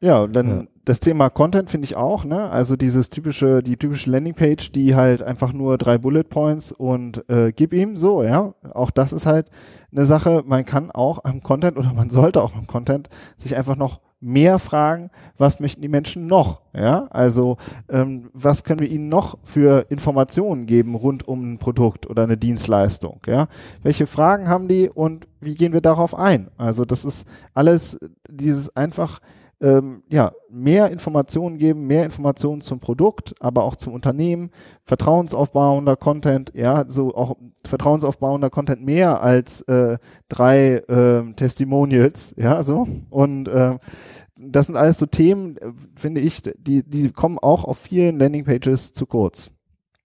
Ja, 0.00 0.20
und 0.20 0.34
dann 0.34 0.48
ja. 0.48 0.66
Das 0.84 1.00
Thema 1.00 1.28
Content 1.28 1.70
finde 1.70 1.84
ich 1.84 1.96
auch, 1.96 2.24
ne? 2.24 2.50
Also 2.50 2.76
dieses 2.76 3.10
typische, 3.10 3.62
die 3.62 3.76
typische 3.76 4.10
Landingpage, 4.10 4.72
die 4.72 4.94
halt 4.94 5.22
einfach 5.22 5.52
nur 5.52 5.78
drei 5.78 5.98
Bullet 5.98 6.24
Points 6.24 6.72
und 6.72 7.28
äh, 7.28 7.52
gib 7.52 7.72
ihm 7.72 7.96
so, 7.96 8.22
ja. 8.22 8.54
Auch 8.72 8.90
das 8.90 9.12
ist 9.12 9.26
halt 9.26 9.50
eine 9.92 10.04
Sache, 10.04 10.42
man 10.46 10.64
kann 10.64 10.90
auch 10.90 11.24
am 11.24 11.42
Content 11.42 11.76
oder 11.76 11.92
man 11.92 12.10
sollte 12.10 12.42
auch 12.42 12.54
am 12.54 12.66
Content 12.66 13.08
sich 13.36 13.56
einfach 13.56 13.76
noch 13.76 14.00
mehr 14.20 14.58
fragen, 14.58 15.10
was 15.38 15.60
möchten 15.60 15.80
die 15.80 15.88
Menschen 15.88 16.26
noch? 16.26 16.60
Ja, 16.74 17.06
also 17.10 17.56
ähm, 17.88 18.28
was 18.34 18.64
können 18.64 18.80
wir 18.80 18.90
ihnen 18.90 19.08
noch 19.08 19.38
für 19.42 19.86
Informationen 19.88 20.66
geben 20.66 20.94
rund 20.94 21.26
um 21.26 21.54
ein 21.54 21.58
Produkt 21.58 22.08
oder 22.08 22.24
eine 22.24 22.36
Dienstleistung? 22.36 23.20
Ja, 23.26 23.48
welche 23.82 24.06
Fragen 24.06 24.48
haben 24.48 24.68
die 24.68 24.90
und 24.90 25.26
wie 25.40 25.54
gehen 25.54 25.72
wir 25.72 25.80
darauf 25.80 26.14
ein? 26.14 26.48
Also 26.58 26.84
das 26.84 27.04
ist 27.04 27.26
alles 27.54 27.98
dieses 28.28 28.74
einfach 28.76 29.20
ähm, 29.60 30.02
ja, 30.08 30.32
mehr 30.50 30.90
Informationen 30.90 31.58
geben, 31.58 31.86
mehr 31.86 32.04
Informationen 32.04 32.60
zum 32.60 32.80
Produkt, 32.80 33.34
aber 33.40 33.64
auch 33.64 33.76
zum 33.76 33.92
Unternehmen, 33.92 34.50
vertrauensaufbauender 34.84 35.96
Content, 35.96 36.52
ja, 36.54 36.84
so 36.88 37.14
auch 37.14 37.36
vertrauensaufbauender 37.64 38.50
Content 38.50 38.84
mehr 38.84 39.22
als 39.22 39.62
äh, 39.62 39.98
drei 40.28 40.76
äh, 40.88 41.32
Testimonials, 41.34 42.34
ja, 42.36 42.62
so. 42.62 42.88
Und 43.10 43.48
äh, 43.48 43.78
das 44.36 44.66
sind 44.66 44.76
alles 44.76 44.98
so 44.98 45.06
Themen, 45.06 45.56
finde 45.96 46.22
ich, 46.22 46.42
die, 46.42 46.82
die 46.82 47.10
kommen 47.10 47.38
auch 47.38 47.64
auf 47.64 47.78
vielen 47.78 48.18
Landingpages 48.18 48.92
zu 48.92 49.04
kurz. 49.04 49.50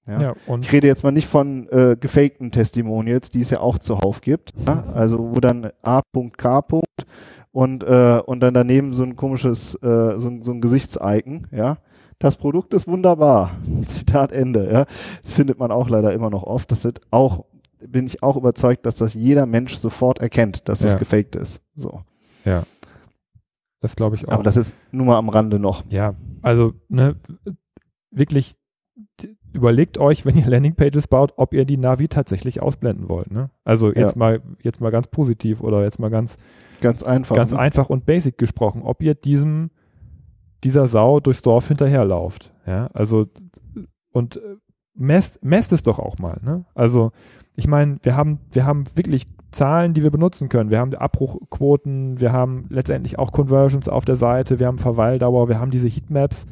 Ja. 0.08 0.22
ja 0.22 0.36
ich 0.62 0.72
rede 0.72 0.88
jetzt 0.88 1.04
mal 1.04 1.12
nicht 1.12 1.28
von 1.28 1.68
äh, 1.70 1.96
gefakten 2.00 2.52
Testimonials, 2.52 3.32
die 3.32 3.42
es 3.42 3.50
ja 3.50 3.60
auch 3.60 3.80
zuhauf 3.80 4.22
gibt. 4.22 4.54
Ja? 4.68 4.84
Also 4.94 5.18
wo 5.34 5.40
dann 5.40 5.72
A.K 5.82 6.62
und, 7.56 7.86
äh, 7.86 8.22
und 8.26 8.42
dann 8.42 8.54
daneben 8.54 8.94
so 8.94 9.04
ein 9.04 9.16
komisches, 9.16 9.76
äh, 9.76 10.20
so, 10.20 10.30
so 10.42 10.52
ein 10.52 10.60
Gesichtsicon, 10.60 11.48
ja. 11.52 11.78
Das 12.20 12.36
Produkt 12.36 12.74
ist 12.74 12.86
wunderbar. 12.86 13.52
Zitat 13.86 14.34
Ende, 14.34 14.70
ja. 14.70 14.86
Das 15.24 15.34
findet 15.34 15.58
man 15.58 15.72
auch 15.72 15.90
leider 15.90 16.12
immer 16.12 16.30
noch 16.30 16.44
oft. 16.44 16.70
Das 16.70 16.82
sind 16.82 17.00
auch, 17.12 17.46
bin 17.80 18.08
ich 18.08 18.22
auch 18.22 18.36
überzeugt, 18.36 18.86
dass 18.86 18.96
das 18.96 19.14
jeder 19.14 19.46
Mensch 19.46 19.76
sofort 19.76 20.20
erkennt, 20.20 20.68
dass 20.68 20.80
das 20.80 20.92
ja. 20.92 20.98
gefaked 20.98 21.38
ist. 21.38 21.62
So. 21.76 22.02
Ja. 22.44 22.64
Das 23.80 23.96
glaube 23.96 24.18
ich 24.18 24.28
auch. 24.28 24.34
Aber 24.34 24.44
das 24.44 24.58
ist 24.58 24.76
nur 24.92 25.06
mal 25.06 25.18
am 25.18 25.30
Rande 25.30 25.58
noch. 25.58 25.86
Ja, 25.88 26.14
also, 26.42 26.74
ne, 26.90 27.16
wirklich 28.12 28.56
überlegt 29.56 29.98
euch, 29.98 30.26
wenn 30.26 30.36
ihr 30.36 30.46
Landingpages 30.50 31.08
baut, 31.08 31.34
ob 31.38 31.54
ihr 31.54 31.66
die 31.66 31.78
Navi 31.78 32.08
tatsächlich 32.08 32.62
ausblenden 32.62 33.10
wollt. 33.10 33.32
Ne? 33.32 33.50
Also 33.64 33.88
jetzt 33.88 34.14
ja. 34.14 34.18
mal, 34.20 34.42
jetzt 34.62 34.82
mal 34.82 34.92
ganz 34.92 35.08
positiv 35.08 35.62
oder 35.62 35.84
jetzt 35.84 36.00
mal 36.00 36.10
ganz 36.10 36.38
Ganz 36.82 37.04
einfach. 37.04 37.36
Ganz 37.36 37.52
ne? 37.52 37.60
einfach 37.60 37.90
und 37.90 38.06
basic 38.06 38.38
gesprochen, 38.38 38.82
ob 38.84 39.02
ihr 39.02 39.16
diesem, 39.16 39.72
dieser 40.64 40.88
Sau 40.88 41.20
durchs 41.20 41.42
Dorf 41.42 41.68
hinterherlauft. 41.68 42.54
Ja, 42.66 42.90
also, 42.94 43.28
und 44.12 44.38
äh, 44.38 44.58
messt, 44.94 45.44
messt 45.44 45.72
es 45.74 45.84
doch 45.84 46.00
auch 46.00 46.18
mal. 46.18 46.40
Ne? 46.44 46.66
Also, 46.74 47.12
ich 47.56 47.68
meine, 47.68 47.98
wir 48.04 48.16
haben, 48.16 48.40
wir 48.52 48.66
haben 48.66 48.86
wirklich 48.96 49.28
Zahlen, 49.52 49.94
die 49.94 50.04
wir 50.04 50.12
benutzen 50.12 50.50
können. 50.50 50.70
Wir 50.70 50.80
haben 50.80 50.94
Abbruchquoten, 50.94 52.20
wir 52.20 52.34
haben 52.34 52.66
letztendlich 52.70 53.18
auch 53.18 53.32
Conversions 53.32 53.88
auf 53.88 54.04
der 54.04 54.18
Seite, 54.18 54.60
wir 54.60 54.68
haben 54.68 54.78
Verweildauer, 54.78 55.48
wir 55.48 55.60
haben 55.60 55.72
diese 55.72 55.88
Heatmaps. 55.88 56.46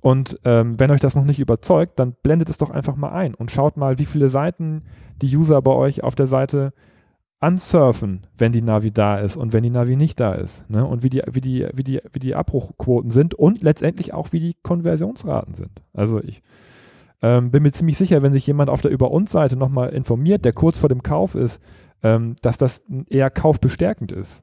Und 0.00 0.38
ähm, 0.44 0.78
wenn 0.78 0.90
euch 0.90 1.00
das 1.00 1.16
noch 1.16 1.24
nicht 1.24 1.40
überzeugt, 1.40 1.98
dann 1.98 2.14
blendet 2.22 2.48
es 2.48 2.58
doch 2.58 2.70
einfach 2.70 2.96
mal 2.96 3.10
ein 3.10 3.34
und 3.34 3.50
schaut 3.50 3.76
mal, 3.76 3.98
wie 3.98 4.06
viele 4.06 4.28
Seiten 4.28 4.82
die 5.20 5.36
User 5.36 5.60
bei 5.60 5.72
euch 5.72 6.04
auf 6.04 6.14
der 6.14 6.26
Seite 6.26 6.72
ansurfen, 7.40 8.26
wenn 8.36 8.52
die 8.52 8.62
Navi 8.62 8.90
da 8.90 9.18
ist 9.18 9.36
und 9.36 9.52
wenn 9.52 9.62
die 9.62 9.70
Navi 9.70 9.96
nicht 9.96 10.18
da 10.18 10.34
ist. 10.34 10.68
Ne? 10.70 10.84
Und 10.84 11.02
wie 11.02 11.10
die, 11.10 11.22
wie, 11.30 11.40
die, 11.40 11.68
wie, 11.72 11.84
die, 11.84 12.00
wie 12.12 12.18
die 12.18 12.34
Abbruchquoten 12.34 13.10
sind 13.10 13.34
und 13.34 13.62
letztendlich 13.62 14.12
auch, 14.12 14.32
wie 14.32 14.40
die 14.40 14.56
Konversionsraten 14.62 15.54
sind. 15.54 15.82
Also 15.92 16.20
ich 16.22 16.42
ähm, 17.22 17.50
bin 17.50 17.62
mir 17.62 17.72
ziemlich 17.72 17.96
sicher, 17.96 18.22
wenn 18.22 18.32
sich 18.32 18.46
jemand 18.46 18.70
auf 18.70 18.80
der 18.80 18.90
Über 18.90 19.10
uns 19.10 19.30
Seite 19.30 19.56
nochmal 19.56 19.90
informiert, 19.90 20.44
der 20.44 20.52
kurz 20.52 20.78
vor 20.78 20.88
dem 20.88 21.02
Kauf 21.02 21.34
ist, 21.34 21.60
ähm, 22.02 22.36
dass 22.42 22.58
das 22.58 22.82
eher 23.08 23.30
kaufbestärkend 23.30 24.12
ist, 24.12 24.42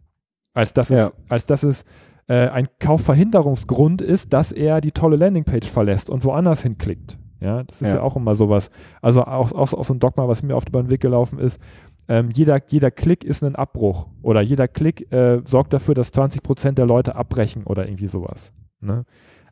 als 0.54 0.74
dass 0.74 0.89
ja. 0.89 1.08
es, 1.08 1.13
als 1.30 1.46
dass 1.46 1.63
es 1.63 1.86
äh, 2.27 2.47
ein 2.47 2.67
Kaufverhinderungsgrund 2.79 4.01
ist, 4.01 4.33
dass 4.33 4.51
er 4.51 4.81
die 4.81 4.91
tolle 4.91 5.15
Landingpage 5.15 5.69
verlässt 5.69 6.09
und 6.09 6.23
woanders 6.23 6.63
hinklickt. 6.63 7.17
Ja, 7.41 7.63
das 7.63 7.81
ist 7.81 7.89
ja, 7.89 7.95
ja 7.95 8.01
auch 8.01 8.15
immer 8.15 8.33
sowas. 8.33 8.71
Also 9.01 9.23
auch, 9.23 9.51
auch, 9.51 9.73
auch 9.73 9.85
so 9.85 9.93
ein 9.93 9.99
Dogma, 9.99 10.27
was 10.27 10.41
mir 10.41 10.55
oft 10.55 10.69
über 10.69 10.81
den 10.81 10.89
Weg 10.89 11.01
gelaufen 11.01 11.38
ist 11.38 11.59
ähm, 12.07 12.29
jeder, 12.33 12.61
jeder 12.67 12.91
Klick 12.91 13.23
ist 13.23 13.43
ein 13.43 13.55
Abbruch 13.55 14.09
oder 14.21 14.41
jeder 14.41 14.67
Klick 14.67 15.11
äh, 15.11 15.41
sorgt 15.43 15.73
dafür, 15.73 15.95
dass 15.95 16.11
20 16.11 16.43
Prozent 16.43 16.77
der 16.77 16.85
Leute 16.85 17.15
abbrechen 17.15 17.63
oder 17.63 17.88
irgendwie 17.88 18.07
sowas. 18.07 18.53
Ne? 18.79 19.05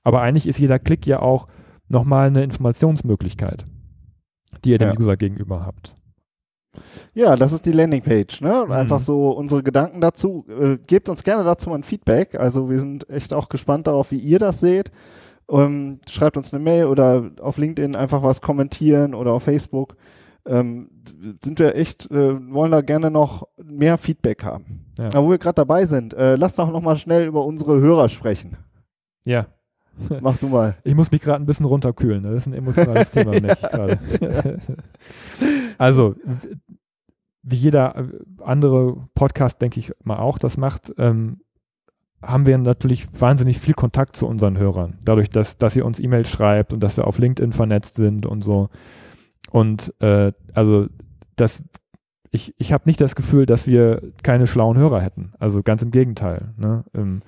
Aber 0.03 0.21
eigentlich 0.21 0.47
ist 0.47 0.59
jeder 0.59 0.79
Klick 0.79 1.07
ja 1.07 1.19
auch 1.19 1.47
nochmal 1.88 2.27
eine 2.27 2.43
Informationsmöglichkeit, 2.43 3.65
die 4.63 4.71
ihr 4.71 4.77
dem 4.77 4.89
ja. 4.89 4.99
User 4.99 5.17
gegenüber 5.17 5.65
habt. 5.65 5.95
Ja, 7.13 7.36
das 7.36 7.51
ist 7.51 7.65
die 7.65 7.71
Landingpage. 7.71 8.41
Ne? 8.41 8.63
Mhm. 8.65 8.71
Einfach 8.71 8.99
so 8.99 9.31
unsere 9.31 9.63
Gedanken 9.63 10.01
dazu. 10.01 10.45
Äh, 10.49 10.77
gebt 10.88 11.09
uns 11.09 11.23
gerne 11.23 11.43
dazu 11.43 11.69
mal 11.69 11.77
ein 11.77 11.83
Feedback. 11.83 12.36
Also 12.36 12.69
wir 12.69 12.79
sind 12.79 13.09
echt 13.09 13.33
auch 13.33 13.49
gespannt 13.49 13.88
darauf, 13.88 14.12
wie 14.12 14.19
ihr 14.19 14.39
das 14.39 14.59
seht. 14.59 14.91
Ähm, 15.49 15.99
schreibt 16.07 16.38
uns 16.38 16.53
eine 16.53 16.63
Mail 16.63 16.86
oder 16.86 17.31
auf 17.41 17.57
LinkedIn 17.57 17.95
einfach 17.95 18.23
was 18.23 18.41
kommentieren 18.41 19.13
oder 19.13 19.33
auf 19.33 19.43
Facebook 19.43 19.95
ähm, 20.45 20.89
sind 21.41 21.59
wir 21.59 21.75
echt, 21.75 22.09
äh, 22.12 22.53
wollen 22.53 22.71
da 22.71 22.81
gerne 22.81 23.09
noch 23.09 23.47
mehr 23.63 23.97
Feedback 23.97 24.43
haben. 24.43 24.86
Ja. 24.99 25.07
Aber 25.07 25.25
wo 25.25 25.31
wir 25.31 25.38
gerade 25.38 25.55
dabei 25.55 25.86
sind, 25.86 26.13
äh, 26.13 26.36
lass 26.36 26.55
doch 26.55 26.71
noch 26.71 26.81
mal 26.81 26.97
schnell 26.97 27.27
über 27.27 27.45
unsere 27.45 27.79
Hörer 27.79 28.09
sprechen. 28.09 28.57
Ja. 29.25 29.47
Mach 30.21 30.38
du 30.38 30.47
mal. 30.47 30.75
Ich 30.83 30.95
muss 30.95 31.12
mich 31.12 31.21
gerade 31.21 31.41
ein 31.41 31.45
bisschen 31.45 31.65
runterkühlen. 31.67 32.23
Ne? 32.23 32.29
Das 32.31 32.43
ist 32.43 32.47
ein 32.47 32.53
emotionales 32.53 33.12
Thema 33.12 33.39
nicht 33.39 33.62
gerade. 33.71 33.99
Also, 35.84 36.15
wie 37.41 37.58
jeder 37.58 37.98
äh, 37.98 38.08
andere 38.41 39.10
Podcast, 39.15 39.62
denke 39.62 39.82
ich 39.82 39.91
mal 40.02 40.17
auch, 40.17 40.38
das 40.38 40.56
macht, 40.56 40.93
ähm, 40.98 41.41
haben 42.22 42.46
wir 42.46 42.58
natürlich 42.58 43.06
wahnsinnig 43.19 43.60
viel 43.60 43.74
Kontakt 43.74 44.15
zu 44.15 44.26
unseren 44.26 44.58
Hörern. 44.58 44.98
Dadurch, 45.04 45.28
dass, 45.28 45.58
dass 45.58 45.76
ihr 45.76 45.86
uns 45.86 46.00
E-Mails 46.00 46.30
schreibt 46.30 46.72
und 46.72 46.80
dass 46.82 46.96
wir 46.96 47.06
auf 47.06 47.19
LinkedIn 47.19 47.52
vernetzt 47.52 47.96
sind 47.96 48.26
und 48.26 48.46
so. 48.46 48.69
Und 49.52 49.93
äh, 50.00 50.32
also 50.54 50.88
das, 51.36 51.62
ich, 52.32 52.56
ich 52.58 52.72
habe 52.72 52.84
nicht 52.86 53.02
das 53.02 53.15
Gefühl, 53.15 53.46
dass 53.46 53.67
wir 53.67 54.13
keine 54.24 54.48
schlauen 54.48 54.78
Hörer 54.78 55.02
hätten. 55.02 55.34
Also 55.38 55.63
ganz 55.63 55.82
im 55.82 55.91
Gegenteil. 55.91 56.54
Ne? 56.56 56.86
Ähm, 56.93 57.24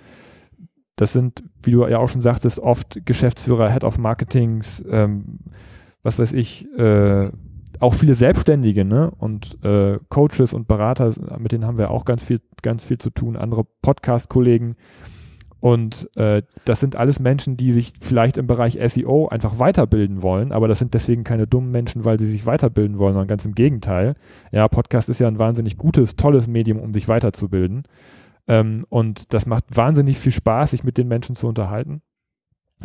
das 0.95 1.11
sind, 1.11 1.43
wie 1.61 1.71
du 1.71 1.85
ja 1.87 1.97
auch 1.97 2.07
schon 2.07 2.21
sagtest, 2.21 2.61
oft 2.61 3.05
Geschäftsführer, 3.05 3.69
Head 3.69 3.83
of 3.83 3.97
Marketings, 3.97 4.81
ähm, 4.89 5.39
was 6.03 6.19
weiß 6.19 6.31
ich, 6.31 6.65
äh, 6.79 7.31
auch 7.79 7.93
viele 7.93 8.15
Selbstständige 8.15 8.85
ne? 8.85 9.11
und 9.17 9.63
äh, 9.63 9.99
Coaches 10.09 10.53
und 10.53 10.67
Berater, 10.67 11.13
mit 11.37 11.51
denen 11.51 11.65
haben 11.65 11.77
wir 11.77 11.91
auch 11.91 12.05
ganz 12.05 12.23
viel, 12.23 12.41
ganz 12.61 12.83
viel 12.83 12.97
zu 12.97 13.09
tun, 13.09 13.35
andere 13.35 13.65
Podcast-Kollegen. 13.81 14.75
Und 15.59 16.15
äh, 16.15 16.43
das 16.65 16.79
sind 16.79 16.95
alles 16.95 17.19
Menschen, 17.19 17.57
die 17.57 17.71
sich 17.71 17.93
vielleicht 17.99 18.37
im 18.37 18.45
Bereich 18.45 18.77
SEO 18.87 19.27
einfach 19.29 19.57
weiterbilden 19.57 20.21
wollen, 20.21 20.51
aber 20.51 20.67
das 20.67 20.77
sind 20.77 20.93
deswegen 20.93 21.23
keine 21.23 21.47
dummen 21.47 21.71
Menschen, 21.71 22.05
weil 22.05 22.19
sie 22.19 22.27
sich 22.27 22.45
weiterbilden 22.45 22.99
wollen, 22.99 23.13
sondern 23.13 23.27
ganz 23.27 23.45
im 23.45 23.55
Gegenteil. 23.55 24.13
Ja, 24.51 24.67
Podcast 24.67 25.09
ist 25.09 25.19
ja 25.19 25.27
ein 25.27 25.39
wahnsinnig 25.39 25.77
gutes, 25.77 26.15
tolles 26.15 26.47
Medium, 26.47 26.79
um 26.79 26.93
sich 26.93 27.07
weiterzubilden. 27.07 27.83
Ähm, 28.47 28.85
und 28.89 29.33
das 29.33 29.47
macht 29.47 29.65
wahnsinnig 29.75 30.19
viel 30.19 30.31
Spaß, 30.31 30.71
sich 30.71 30.83
mit 30.83 30.99
den 30.99 31.07
Menschen 31.07 31.35
zu 31.35 31.47
unterhalten 31.47 32.01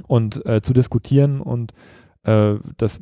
und 0.06 0.44
äh, 0.46 0.62
zu 0.62 0.72
diskutieren. 0.72 1.40
Und 1.42 1.72
äh, 2.22 2.54
das 2.78 3.00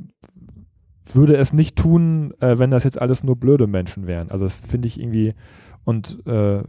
würde 1.15 1.37
es 1.37 1.53
nicht 1.53 1.77
tun, 1.77 2.33
äh, 2.41 2.59
wenn 2.59 2.71
das 2.71 2.85
jetzt 2.85 3.01
alles 3.01 3.25
nur 3.25 3.37
blöde 3.37 3.67
Menschen 3.67 4.07
wären. 4.07 4.31
Also 4.31 4.45
das 4.45 4.61
finde 4.61 4.89
ich 4.89 5.01
irgendwie 5.01 5.35
und 5.89 6.19
äh, 6.27 6.63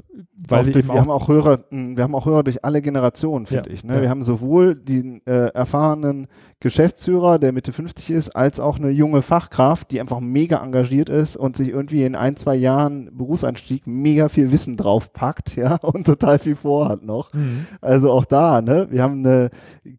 weil 0.48 0.66
wir, 0.66 0.76
wir 0.76 0.94
haben 0.94 1.12
auch 1.12 1.28
Hörer, 1.28 1.66
wir 1.70 2.02
haben 2.02 2.16
auch 2.16 2.26
Hörer 2.26 2.42
durch 2.44 2.64
alle 2.64 2.82
Generationen, 2.82 3.48
finde 3.48 3.70
ja, 3.70 3.76
ich. 3.76 3.84
Ne? 3.84 3.96
Ja. 3.96 4.02
Wir 4.04 4.10
haben 4.10 4.24
sowohl 4.24 4.76
den 4.76 5.22
äh, 5.28 5.48
erfahrenen 5.48 6.28
Geschäftsführer, 6.62 7.38
der 7.38 7.52
Mitte 7.52 7.74
50 7.74 8.12
ist, 8.12 8.30
als 8.30 8.62
auch 8.62 8.80
eine 8.80 8.92
junge 8.92 9.22
Fachkraft, 9.22 9.92
die 9.92 10.00
einfach 10.00 10.22
mega 10.22 10.64
engagiert 10.64 11.10
ist 11.10 11.36
und 11.36 11.58
sich 11.58 11.68
irgendwie 11.68 12.06
in 12.06 12.16
ein, 12.16 12.38
zwei 12.38 12.56
Jahren 12.56 13.10
Berufseinstieg 13.12 13.88
mega 13.88 14.30
viel 14.30 14.54
Wissen 14.54 14.78
draufpackt, 14.78 15.56
ja, 15.58 15.76
und 15.76 16.06
total 16.06 16.40
viel 16.40 16.56
vorhat 16.56 17.04
noch. 17.04 17.34
Mhm. 17.34 17.68
Also 17.82 18.12
auch 18.12 18.24
da, 18.24 18.62
ne, 18.62 18.88
wir 18.90 19.04
haben 19.04 19.20
eine 19.20 19.50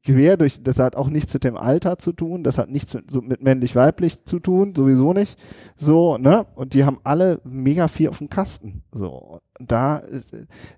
quer 0.02 0.38
durch, 0.38 0.62
das 0.62 0.78
hat 0.78 0.96
auch 0.96 1.10
nichts 1.10 1.34
mit 1.34 1.44
dem 1.44 1.58
Alter 1.58 1.98
zu 1.98 2.12
tun, 2.12 2.42
das 2.42 2.56
hat 2.56 2.70
nichts 2.70 2.94
mit, 2.94 3.10
so 3.10 3.20
mit 3.20 3.42
männlich-weiblich 3.42 4.24
zu 4.24 4.38
tun, 4.38 4.74
sowieso 4.74 5.12
nicht. 5.12 5.38
So, 5.76 6.16
ne, 6.16 6.46
und 6.54 6.72
die 6.72 6.84
haben 6.84 7.00
alle 7.04 7.40
mega 7.44 7.88
viel 7.88 8.08
auf 8.08 8.18
dem 8.18 8.30
Kasten. 8.30 8.82
So. 8.92 9.09
So, 9.10 9.40
da, 9.58 10.02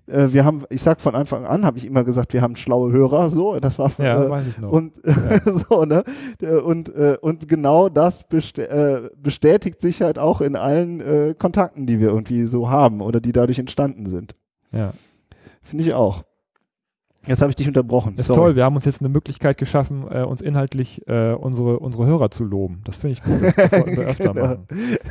äh, 0.07 0.33
wir 0.33 0.43
haben, 0.43 0.63
ich 0.69 0.81
sag 0.81 1.01
von 1.01 1.13
Anfang 1.13 1.45
an, 1.45 1.65
habe 1.65 1.77
ich 1.77 1.85
immer 1.85 2.03
gesagt, 2.03 2.33
wir 2.33 2.41
haben 2.41 2.55
schlaue 2.55 2.91
Hörer, 2.91 3.29
so, 3.29 3.59
das 3.59 3.77
war 3.77 3.91
ja, 3.99 4.23
äh, 4.23 4.29
weiß 4.29 4.47
ich 4.47 4.57
noch. 4.57 4.71
und 4.71 4.99
ja. 5.05 5.39
so, 5.69 5.85
ne, 5.85 6.03
und 6.63 6.89
äh, 6.95 7.17
und 7.21 7.47
genau 7.47 7.89
das 7.89 8.27
bestä 8.27 8.69
äh, 8.69 9.09
bestätigt 9.15 9.81
sich 9.81 10.01
halt 10.01 10.17
auch 10.17 10.41
in 10.41 10.55
allen 10.55 10.99
äh, 10.99 11.35
Kontakten, 11.37 11.85
die 11.85 11.99
wir 11.99 12.09
irgendwie 12.09 12.47
so 12.47 12.71
haben 12.71 13.01
oder 13.01 13.21
die 13.21 13.33
dadurch 13.33 13.59
entstanden 13.59 14.07
sind. 14.07 14.35
Ja, 14.71 14.93
finde 15.61 15.83
ich 15.83 15.93
auch. 15.93 16.23
Jetzt 17.25 17.41
habe 17.41 17.49
ich 17.49 17.55
dich 17.55 17.67
unterbrochen. 17.67 18.17
Ist 18.17 18.27
Sorry. 18.27 18.37
toll, 18.37 18.55
wir 18.55 18.65
haben 18.65 18.75
uns 18.75 18.83
jetzt 18.83 18.99
eine 19.01 19.07
Möglichkeit 19.07 19.57
geschaffen, 19.57 20.05
äh, 20.09 20.23
uns 20.23 20.41
inhaltlich 20.41 21.07
äh, 21.07 21.33
unsere, 21.33 21.79
unsere 21.79 22.05
Hörer 22.05 22.31
zu 22.31 22.43
loben. 22.43 22.81
Das 22.83 22.97
finde 22.97 23.13
ich 23.13 23.23
gut. 23.23 23.41
Das, 23.41 23.55
das 23.55 23.71
sollten 23.71 23.97
wir 23.97 24.05
öfter 24.05 24.33
genau. 24.33 24.45
machen. 24.45 24.67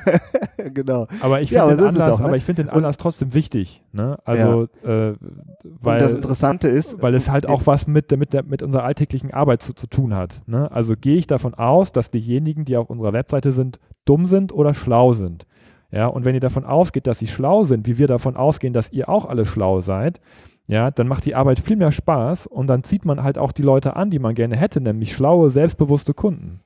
genau. 0.74 1.06
Aber 1.20 1.40
ich 1.40 1.48
finde 1.48 1.64
ja, 1.64 1.74
den, 1.74 1.84
Anlass, 1.86 2.10
auch, 2.10 2.20
ne? 2.20 2.40
find 2.40 2.58
den 2.58 2.68
Anlass 2.68 2.98
trotzdem 2.98 3.32
wichtig. 3.32 3.82
Ne? 3.92 4.18
Also, 4.24 4.68
ja. 4.84 5.08
äh, 5.08 5.14
weil, 5.62 5.94
Und 5.94 6.02
das 6.02 6.14
Interessante 6.14 6.68
ist. 6.68 7.02
Weil 7.02 7.14
es 7.14 7.30
halt 7.30 7.48
auch 7.48 7.66
was 7.66 7.86
mit, 7.86 8.14
mit, 8.16 8.34
der, 8.34 8.42
mit 8.42 8.62
unserer 8.62 8.84
alltäglichen 8.84 9.32
Arbeit 9.32 9.62
zu, 9.62 9.72
zu 9.72 9.86
tun 9.86 10.14
hat. 10.14 10.42
Ne? 10.46 10.70
Also 10.70 10.94
gehe 11.00 11.16
ich 11.16 11.26
davon 11.26 11.54
aus, 11.54 11.92
dass 11.92 12.10
diejenigen, 12.10 12.66
die 12.66 12.76
auf 12.76 12.90
unserer 12.90 13.14
Webseite 13.14 13.52
sind, 13.52 13.80
dumm 14.04 14.26
sind 14.26 14.52
oder 14.52 14.74
schlau 14.74 15.14
sind. 15.14 15.46
Ja, 15.90 16.06
und 16.06 16.24
wenn 16.24 16.34
ihr 16.34 16.40
davon 16.40 16.64
ausgeht, 16.64 17.06
dass 17.06 17.18
sie 17.18 17.26
schlau 17.26 17.64
sind, 17.64 17.86
wie 17.86 17.98
wir 17.98 18.06
davon 18.06 18.34
ausgehen, 18.34 18.72
dass 18.72 18.92
ihr 18.92 19.10
auch 19.10 19.26
alle 19.26 19.44
schlau 19.44 19.80
seid, 19.80 20.20
ja, 20.66 20.90
dann 20.90 21.08
macht 21.08 21.26
die 21.26 21.34
Arbeit 21.34 21.60
viel 21.60 21.76
mehr 21.76 21.92
Spaß 21.92 22.46
und 22.46 22.66
dann 22.66 22.82
zieht 22.84 23.04
man 23.04 23.22
halt 23.22 23.36
auch 23.36 23.52
die 23.52 23.62
Leute 23.62 23.96
an, 23.96 24.10
die 24.10 24.18
man 24.18 24.34
gerne 24.34 24.56
hätte, 24.56 24.80
nämlich 24.80 25.12
schlaue, 25.12 25.50
selbstbewusste 25.50 26.14
Kunden. 26.14 26.60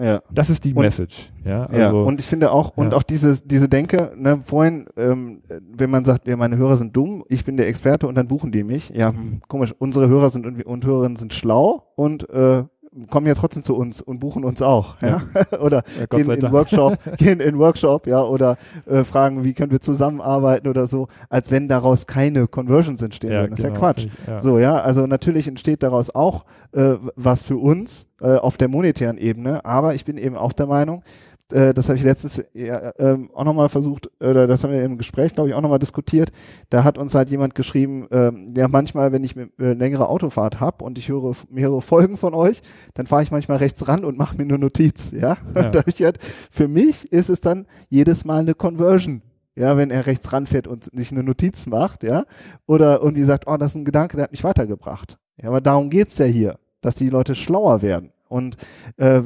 Ja. 0.00 0.22
Das 0.32 0.48
ist 0.48 0.64
die 0.64 0.72
und, 0.72 0.82
Message. 0.82 1.30
Ja, 1.44 1.66
also, 1.66 1.78
ja, 1.78 1.90
und 1.90 2.18
ich 2.18 2.26
finde 2.26 2.50
auch, 2.50 2.76
und 2.76 2.92
ja. 2.92 2.96
auch 2.96 3.02
diese, 3.02 3.44
diese 3.44 3.68
Denke, 3.68 4.12
ne, 4.16 4.38
vorhin, 4.42 4.86
ähm, 4.96 5.42
wenn 5.48 5.90
man 5.90 6.04
sagt, 6.04 6.26
ja, 6.26 6.36
meine 6.36 6.56
Hörer 6.56 6.76
sind 6.76 6.96
dumm, 6.96 7.24
ich 7.28 7.44
bin 7.44 7.56
der 7.56 7.68
Experte 7.68 8.06
und 8.06 8.14
dann 8.14 8.26
buchen 8.26 8.52
die 8.52 8.64
mich. 8.64 8.90
Ja, 8.90 9.10
hm, 9.10 9.42
komisch, 9.48 9.74
unsere 9.78 10.08
Hörer 10.08 10.30
sind 10.30 10.46
und, 10.46 10.64
und 10.64 10.86
Hörerinnen 10.86 11.16
sind 11.16 11.34
schlau 11.34 11.88
und 11.94 12.28
äh, 12.30 12.64
kommen 13.08 13.26
ja 13.26 13.34
trotzdem 13.34 13.62
zu 13.62 13.74
uns 13.74 14.02
und 14.02 14.18
buchen 14.18 14.44
uns 14.44 14.60
auch, 14.60 15.00
ja, 15.00 15.22
ja? 15.34 15.58
oder 15.60 15.82
ja, 15.98 16.06
gehen 16.06 16.30
in 16.30 16.52
Workshop, 16.52 16.98
gehen 17.16 17.40
in 17.40 17.58
Workshop, 17.58 18.06
ja, 18.06 18.22
oder 18.22 18.58
äh, 18.86 19.02
fragen, 19.04 19.44
wie 19.44 19.54
können 19.54 19.72
wir 19.72 19.80
zusammenarbeiten 19.80 20.68
oder 20.68 20.86
so, 20.86 21.08
als 21.30 21.50
wenn 21.50 21.68
daraus 21.68 22.06
keine 22.06 22.46
Conversions 22.46 23.00
entstehen 23.00 23.32
ja, 23.32 23.40
würden. 23.40 23.52
Das 23.52 23.60
genau, 23.60 23.68
ist 23.68 23.74
ja 23.74 23.80
Quatsch. 23.80 24.06
Ich. 24.06 24.42
So, 24.42 24.58
ja, 24.58 24.76
also 24.76 25.06
natürlich 25.06 25.48
entsteht 25.48 25.82
daraus 25.82 26.14
auch 26.14 26.44
äh, 26.72 26.94
was 27.16 27.42
für 27.42 27.56
uns 27.56 28.06
äh, 28.20 28.36
auf 28.36 28.58
der 28.58 28.68
monetären 28.68 29.16
Ebene, 29.16 29.64
aber 29.64 29.94
ich 29.94 30.04
bin 30.04 30.18
eben 30.18 30.36
auch 30.36 30.52
der 30.52 30.66
Meinung, 30.66 31.02
äh, 31.50 31.74
das 31.74 31.88
habe 31.88 31.98
ich 31.98 32.04
letztens 32.04 32.42
ja, 32.54 32.92
ähm, 32.98 33.30
auch 33.34 33.44
nochmal 33.44 33.68
versucht, 33.68 34.10
oder 34.20 34.46
das 34.46 34.62
haben 34.62 34.72
wir 34.72 34.84
im 34.84 34.98
Gespräch, 34.98 35.32
glaube 35.32 35.48
ich, 35.48 35.54
auch 35.54 35.60
nochmal 35.60 35.78
diskutiert. 35.78 36.30
Da 36.70 36.84
hat 36.84 36.98
uns 36.98 37.14
halt 37.14 37.30
jemand 37.30 37.54
geschrieben, 37.54 38.06
ähm, 38.10 38.48
ja, 38.56 38.68
manchmal, 38.68 39.12
wenn 39.12 39.24
ich 39.24 39.36
eine 39.36 39.50
äh, 39.58 39.72
längere 39.72 40.08
Autofahrt 40.08 40.60
habe 40.60 40.84
und 40.84 40.98
ich 40.98 41.08
höre 41.08 41.32
mehrere 41.50 41.82
Folgen 41.82 42.16
von 42.16 42.34
euch, 42.34 42.62
dann 42.94 43.06
fahre 43.06 43.22
ich 43.22 43.30
manchmal 43.30 43.58
rechts 43.58 43.86
ran 43.88 44.04
und 44.04 44.18
mache 44.18 44.36
mir 44.36 44.44
eine 44.44 44.58
Notiz, 44.58 45.10
ja. 45.12 45.36
ja. 45.54 45.72
halt, 45.72 46.18
für 46.50 46.68
mich 46.68 47.10
ist 47.12 47.28
es 47.28 47.40
dann 47.40 47.66
jedes 47.88 48.24
Mal 48.24 48.40
eine 48.40 48.54
Conversion 48.54 49.22
ja, 49.54 49.76
wenn 49.76 49.90
er 49.90 50.06
rechts 50.06 50.32
ranfährt 50.32 50.66
und 50.66 50.84
sich 50.84 51.12
eine 51.12 51.22
Notiz 51.22 51.66
macht, 51.66 52.02
ja, 52.04 52.24
oder 52.66 53.00
irgendwie 53.02 53.22
sagt, 53.22 53.46
oh, 53.46 53.56
das 53.58 53.72
ist 53.72 53.76
ein 53.76 53.84
Gedanke, 53.84 54.16
der 54.16 54.24
hat 54.24 54.32
mich 54.32 54.44
weitergebracht. 54.44 55.18
Ja, 55.36 55.48
aber 55.48 55.60
darum 55.60 55.90
geht's 55.90 56.16
ja 56.18 56.24
hier, 56.24 56.58
dass 56.80 56.94
die 56.94 57.10
Leute 57.10 57.34
schlauer 57.34 57.82
werden 57.82 58.12
und 58.32 58.56
äh, 58.96 59.20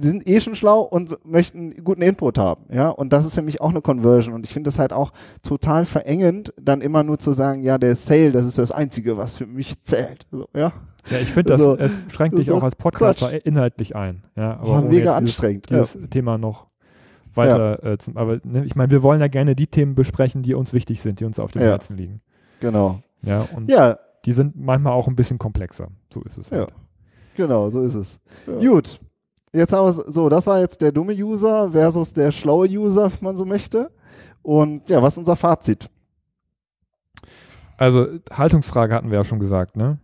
sind 0.00 0.28
eh 0.28 0.40
schon 0.40 0.54
schlau 0.54 0.80
und 0.80 1.18
möchten 1.24 1.84
guten 1.84 2.02
Input 2.02 2.38
haben, 2.38 2.64
ja. 2.72 2.88
Und 2.88 3.12
das 3.12 3.26
ist 3.26 3.34
für 3.34 3.42
mich 3.42 3.60
auch 3.60 3.70
eine 3.70 3.82
Conversion. 3.82 4.34
Und 4.34 4.46
ich 4.46 4.52
finde 4.52 4.68
das 4.68 4.78
halt 4.78 4.92
auch 4.92 5.12
total 5.42 5.84
verengend, 5.84 6.52
dann 6.60 6.80
immer 6.80 7.02
nur 7.02 7.18
zu 7.18 7.32
sagen, 7.32 7.62
ja, 7.62 7.78
der 7.78 7.94
Sale, 7.94 8.32
das 8.32 8.46
ist 8.46 8.58
das 8.58 8.72
Einzige, 8.72 9.16
was 9.16 9.36
für 9.36 9.46
mich 9.46 9.82
zählt. 9.84 10.26
So, 10.30 10.48
ja. 10.54 10.72
Ja, 11.10 11.18
ich 11.20 11.32
finde, 11.32 11.54
also, 11.54 11.76
es 11.76 12.02
schränkt 12.08 12.38
dich 12.38 12.48
so 12.48 12.56
auch 12.56 12.62
als 12.62 12.76
Podcaster 12.76 13.30
Quatsch. 13.30 13.46
inhaltlich 13.46 13.96
ein. 13.96 14.24
Ja, 14.36 14.54
aber 14.54 14.82
Boah, 14.82 14.82
mega 14.82 15.16
anstrengend. 15.16 15.70
Dieses, 15.70 15.92
dieses 15.92 16.02
ja. 16.02 16.08
Thema 16.08 16.38
noch 16.38 16.66
weiter 17.34 17.82
ja. 17.82 17.92
äh, 17.92 17.98
zum, 17.98 18.16
aber 18.16 18.40
ne, 18.44 18.64
ich 18.64 18.76
meine, 18.76 18.90
wir 18.90 19.02
wollen 19.02 19.20
ja 19.20 19.28
gerne 19.28 19.54
die 19.54 19.66
Themen 19.66 19.94
besprechen, 19.94 20.42
die 20.42 20.54
uns 20.54 20.72
wichtig 20.72 21.00
sind, 21.00 21.20
die 21.20 21.24
uns 21.24 21.38
auf 21.38 21.52
dem 21.52 21.62
ja. 21.62 21.68
Herzen 21.68 21.96
liegen. 21.96 22.20
Genau. 22.60 23.00
Ja, 23.22 23.46
und 23.54 23.70
ja. 23.70 23.98
die 24.24 24.32
sind 24.32 24.56
manchmal 24.56 24.92
auch 24.92 25.08
ein 25.08 25.16
bisschen 25.16 25.38
komplexer. 25.38 25.88
So 26.12 26.22
ist 26.22 26.36
es. 26.36 26.52
Halt. 26.52 26.72
Genau, 27.38 27.70
so 27.70 27.82
ist 27.82 27.94
es. 27.94 28.20
Ja. 28.48 28.68
Gut. 28.68 28.98
Jetzt 29.52 29.72
haben 29.72 29.84
wir 29.84 29.90
es 29.90 30.12
so, 30.12 30.28
das 30.28 30.44
war 30.48 30.58
jetzt 30.58 30.82
der 30.82 30.90
dumme 30.90 31.12
User 31.12 31.70
versus 31.70 32.12
der 32.12 32.32
schlaue 32.32 32.66
User, 32.66 33.12
wenn 33.12 33.18
man 33.20 33.36
so 33.36 33.44
möchte. 33.44 33.92
Und 34.42 34.90
ja, 34.90 35.00
was 35.00 35.14
ist 35.14 35.18
unser 35.18 35.36
Fazit? 35.36 35.88
Also 37.76 38.08
Haltungsfrage 38.32 38.92
hatten 38.92 39.12
wir 39.12 39.18
ja 39.18 39.24
schon 39.24 39.38
gesagt, 39.38 39.76
ne? 39.76 39.98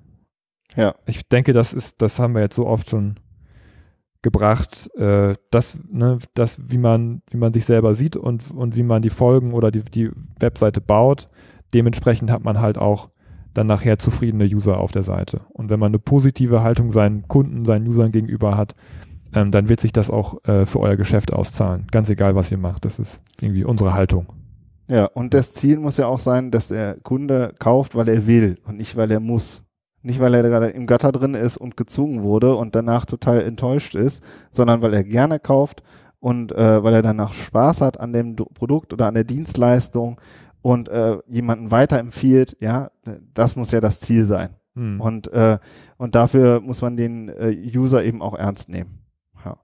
Ja. 0.77 0.95
Ich 1.07 1.29
denke, 1.29 1.53
das 1.53 1.73
ist, 1.73 2.01
das 2.01 2.21
haben 2.21 2.37
wir 2.37 2.41
jetzt 2.41 2.55
so 2.55 2.69
oft 2.69 2.89
schon 2.89 3.19
gebracht, 4.23 4.89
äh, 4.95 5.35
das, 5.51 5.81
ne, 5.91 6.19
das, 6.35 6.59
wie 6.71 6.79
man, 6.79 7.23
wie 7.31 7.37
man 7.37 7.53
sich 7.53 7.65
selber 7.65 7.97
sieht 7.97 8.17
und, 8.17 8.49
und 8.53 8.77
wie 8.77 8.85
man 8.85 9.03
die 9.03 9.11
Folgen 9.11 9.55
oder 9.55 9.73
die, 9.73 9.83
die 9.83 10.13
Webseite 10.39 10.81
baut. 10.81 11.27
Dementsprechend 11.75 12.31
hat 12.31 12.45
man 12.45 12.61
halt 12.61 12.79
auch 12.79 13.11
dann 13.55 13.67
nachher 13.67 13.99
zufriedene 13.99 14.45
User 14.45 14.79
auf 14.79 14.93
der 14.93 15.05
Seite. 15.05 15.43
Und 15.51 15.71
wenn 15.71 15.81
man 15.81 15.91
eine 15.91 15.99
positive 15.99 16.63
Haltung 16.63 16.93
seinen 16.93 17.27
Kunden, 17.29 17.65
seinen 17.65 17.89
Usern 17.89 18.13
gegenüber 18.13 18.57
hat, 18.57 18.75
ähm, 19.33 19.51
dann 19.51 19.69
wird 19.69 19.81
sich 19.81 19.93
das 19.93 20.11
auch 20.11 20.45
äh, 20.45 20.67
für 20.67 20.81
euer 20.81 20.97
Geschäft 20.97 21.33
auszahlen. 21.33 21.87
Ganz 21.91 22.09
egal, 22.11 22.35
was 22.35 22.51
ihr 22.51 22.59
macht. 22.59 22.85
Das 22.85 22.99
ist 22.99 23.21
irgendwie 23.41 23.65
unsere 23.65 23.95
Haltung. 23.95 24.27
Ja, 24.87 25.07
und 25.07 25.33
das 25.33 25.55
Ziel 25.55 25.79
muss 25.79 25.97
ja 25.97 26.07
auch 26.07 26.21
sein, 26.21 26.51
dass 26.51 26.69
der 26.69 26.97
Kunde 27.03 27.55
kauft, 27.59 27.95
weil 27.95 28.09
er 28.09 28.27
will 28.27 28.59
und 28.67 28.77
nicht, 28.77 28.97
weil 28.97 29.11
er 29.11 29.21
muss. 29.21 29.63
Nicht, 30.03 30.21
weil 30.21 30.35
er 30.35 30.43
gerade 30.43 30.67
im 30.67 30.87
Gatter 30.87 31.13
drin 31.13 31.33
ist 31.33 31.57
und 31.57 31.79
gezwungen 31.79 32.23
wurde 32.23 32.55
und 32.57 32.75
danach 32.75 33.07
total 33.07 33.41
enttäuscht 33.41 33.95
ist, 33.95 34.23
sondern 34.51 34.83
weil 34.83 34.93
er 34.93 35.03
gerne 35.03 35.41
kauft 35.41 35.83
und 36.21 36.53
äh, 36.53 36.83
weil 36.83 36.93
er 36.93 37.03
danach 37.03 37.33
Spaß 37.33 37.81
hat 37.81 37.99
an 37.99 38.13
dem 38.13 38.37
Produkt 38.37 38.93
oder 38.93 39.07
an 39.07 39.15
der 39.15 39.25
Dienstleistung 39.25 40.21
und 40.65 40.89
äh, 40.89 41.19
jemanden 41.29 41.71
weiterempfiehlt, 41.71 42.57
ja, 42.59 42.91
das 43.35 43.55
muss 43.55 43.71
ja 43.71 43.83
das 43.83 44.01
Ziel 44.01 44.25
sein. 44.25 44.57
Hm. 44.75 44.99
Und, 44.99 45.31
äh, 45.31 45.59
und 45.99 46.15
dafür 46.15 46.63
muss 46.63 46.81
man 46.81 46.97
den 46.97 47.29
äh, 47.29 47.55
User 47.77 48.03
eben 48.03 48.23
auch 48.23 48.35
ernst 48.35 48.71
nehmen. 48.71 49.01
Ja. 49.45 49.59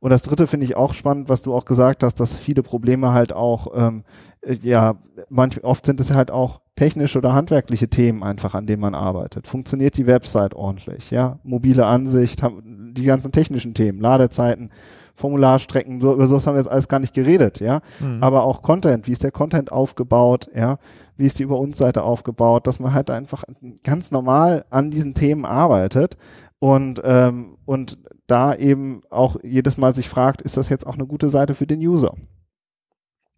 Und 0.00 0.08
das 0.08 0.22
dritte 0.22 0.46
finde 0.46 0.64
ich 0.64 0.74
auch 0.74 0.94
spannend, 0.94 1.28
was 1.28 1.42
du 1.42 1.52
auch 1.52 1.66
gesagt 1.66 2.02
hast, 2.02 2.14
dass 2.14 2.38
viele 2.38 2.62
Probleme 2.62 3.12
halt 3.12 3.34
auch, 3.34 3.66
ähm, 3.74 4.04
äh, 4.40 4.54
ja, 4.62 4.94
manch, 5.28 5.62
oft 5.64 5.84
sind 5.84 6.00
es 6.00 6.14
halt 6.14 6.30
auch 6.30 6.62
technische 6.76 7.18
oder 7.18 7.34
handwerkliche 7.34 7.88
Themen 7.88 8.22
einfach, 8.22 8.54
an 8.54 8.64
denen 8.64 8.80
man 8.80 8.94
arbeitet. 8.94 9.46
Funktioniert 9.46 9.98
die 9.98 10.06
Website 10.06 10.54
ordentlich, 10.54 11.10
ja, 11.10 11.40
mobile 11.42 11.84
Ansicht, 11.84 12.40
die 12.64 13.04
ganzen 13.04 13.32
technischen 13.32 13.74
Themen, 13.74 14.00
Ladezeiten, 14.00 14.70
Formularstrecken, 15.18 16.00
so, 16.00 16.14
über 16.14 16.28
sowas 16.28 16.46
haben 16.46 16.54
wir 16.54 16.60
jetzt 16.60 16.70
alles 16.70 16.88
gar 16.88 17.00
nicht 17.00 17.12
geredet, 17.12 17.58
ja. 17.60 17.80
Mhm. 17.98 18.22
Aber 18.22 18.44
auch 18.44 18.62
Content, 18.62 19.08
wie 19.08 19.12
ist 19.12 19.24
der 19.24 19.32
Content 19.32 19.72
aufgebaut, 19.72 20.48
ja, 20.54 20.78
wie 21.16 21.26
ist 21.26 21.38
die 21.38 21.42
Über 21.42 21.58
uns 21.58 21.76
Seite 21.76 22.04
aufgebaut, 22.04 22.66
dass 22.66 22.78
man 22.78 22.94
halt 22.94 23.10
einfach 23.10 23.44
ganz 23.82 24.12
normal 24.12 24.64
an 24.70 24.90
diesen 24.90 25.14
Themen 25.14 25.44
arbeitet 25.44 26.16
und, 26.60 27.02
ähm, 27.04 27.56
und 27.64 27.98
da 28.28 28.54
eben 28.54 29.02
auch 29.10 29.36
jedes 29.42 29.76
Mal 29.76 29.92
sich 29.92 30.08
fragt, 30.08 30.40
ist 30.42 30.56
das 30.56 30.68
jetzt 30.68 30.86
auch 30.86 30.94
eine 30.94 31.06
gute 31.06 31.28
Seite 31.28 31.54
für 31.54 31.66
den 31.66 31.80
User? 31.80 32.14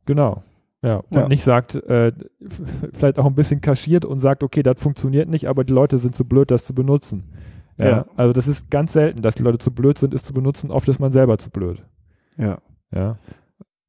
Genau. 0.04 0.42
Ja, 0.82 0.96
und 0.96 1.14
ja. 1.14 1.28
nicht 1.28 1.44
sagt, 1.44 1.76
äh, 1.76 2.12
vielleicht 2.92 3.18
auch 3.18 3.26
ein 3.26 3.34
bisschen 3.34 3.60
kaschiert 3.60 4.04
und 4.04 4.18
sagt, 4.18 4.42
okay, 4.42 4.62
das 4.62 4.80
funktioniert 4.80 5.28
nicht, 5.28 5.48
aber 5.48 5.64
die 5.64 5.72
Leute 5.72 5.98
sind 5.98 6.14
zu 6.14 6.24
blöd, 6.24 6.50
das 6.50 6.64
zu 6.64 6.74
benutzen. 6.74 7.24
Ja, 7.80 7.90
ja. 7.90 8.06
Also 8.16 8.32
das 8.32 8.48
ist 8.48 8.70
ganz 8.70 8.92
selten, 8.92 9.22
dass 9.22 9.34
die 9.34 9.42
Leute 9.42 9.58
zu 9.58 9.70
blöd 9.70 9.98
sind, 9.98 10.14
es 10.14 10.22
zu 10.22 10.32
benutzen. 10.32 10.70
Oft 10.70 10.88
ist 10.88 10.98
man 10.98 11.10
selber 11.10 11.38
zu 11.38 11.50
blöd. 11.50 11.82
Ja. 12.36 12.58
Ja. 12.92 13.18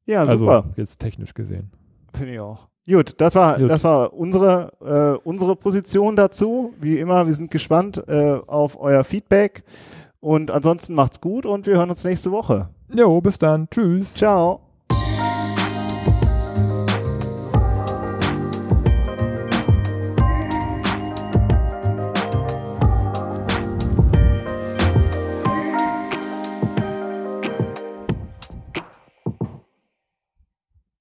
Ja, 0.06 0.20
also, 0.20 0.38
super. 0.38 0.64
Jetzt 0.76 0.98
technisch 0.98 1.34
gesehen. 1.34 1.70
Finde 2.14 2.34
ich 2.34 2.40
auch. 2.40 2.68
Gut, 2.86 3.14
das 3.20 3.34
war, 3.36 3.58
Gut. 3.58 3.70
das 3.70 3.84
war 3.84 4.12
unsere, 4.12 4.72
äh, 4.80 5.28
unsere 5.28 5.54
Position 5.54 6.16
dazu. 6.16 6.74
Wie 6.80 6.98
immer, 6.98 7.26
wir 7.26 7.32
sind 7.32 7.50
gespannt 7.50 8.02
äh, 8.08 8.40
auf 8.46 8.78
euer 8.80 9.04
Feedback. 9.04 9.62
Und 10.18 10.50
ansonsten 10.50 10.94
macht's 10.94 11.20
gut 11.20 11.46
und 11.46 11.66
wir 11.66 11.76
hören 11.76 11.90
uns 11.90 12.04
nächste 12.04 12.30
Woche. 12.30 12.70
Jo, 12.94 13.20
bis 13.20 13.38
dann. 13.38 13.68
Tschüss. 13.70 14.14
Ciao. 14.14 14.71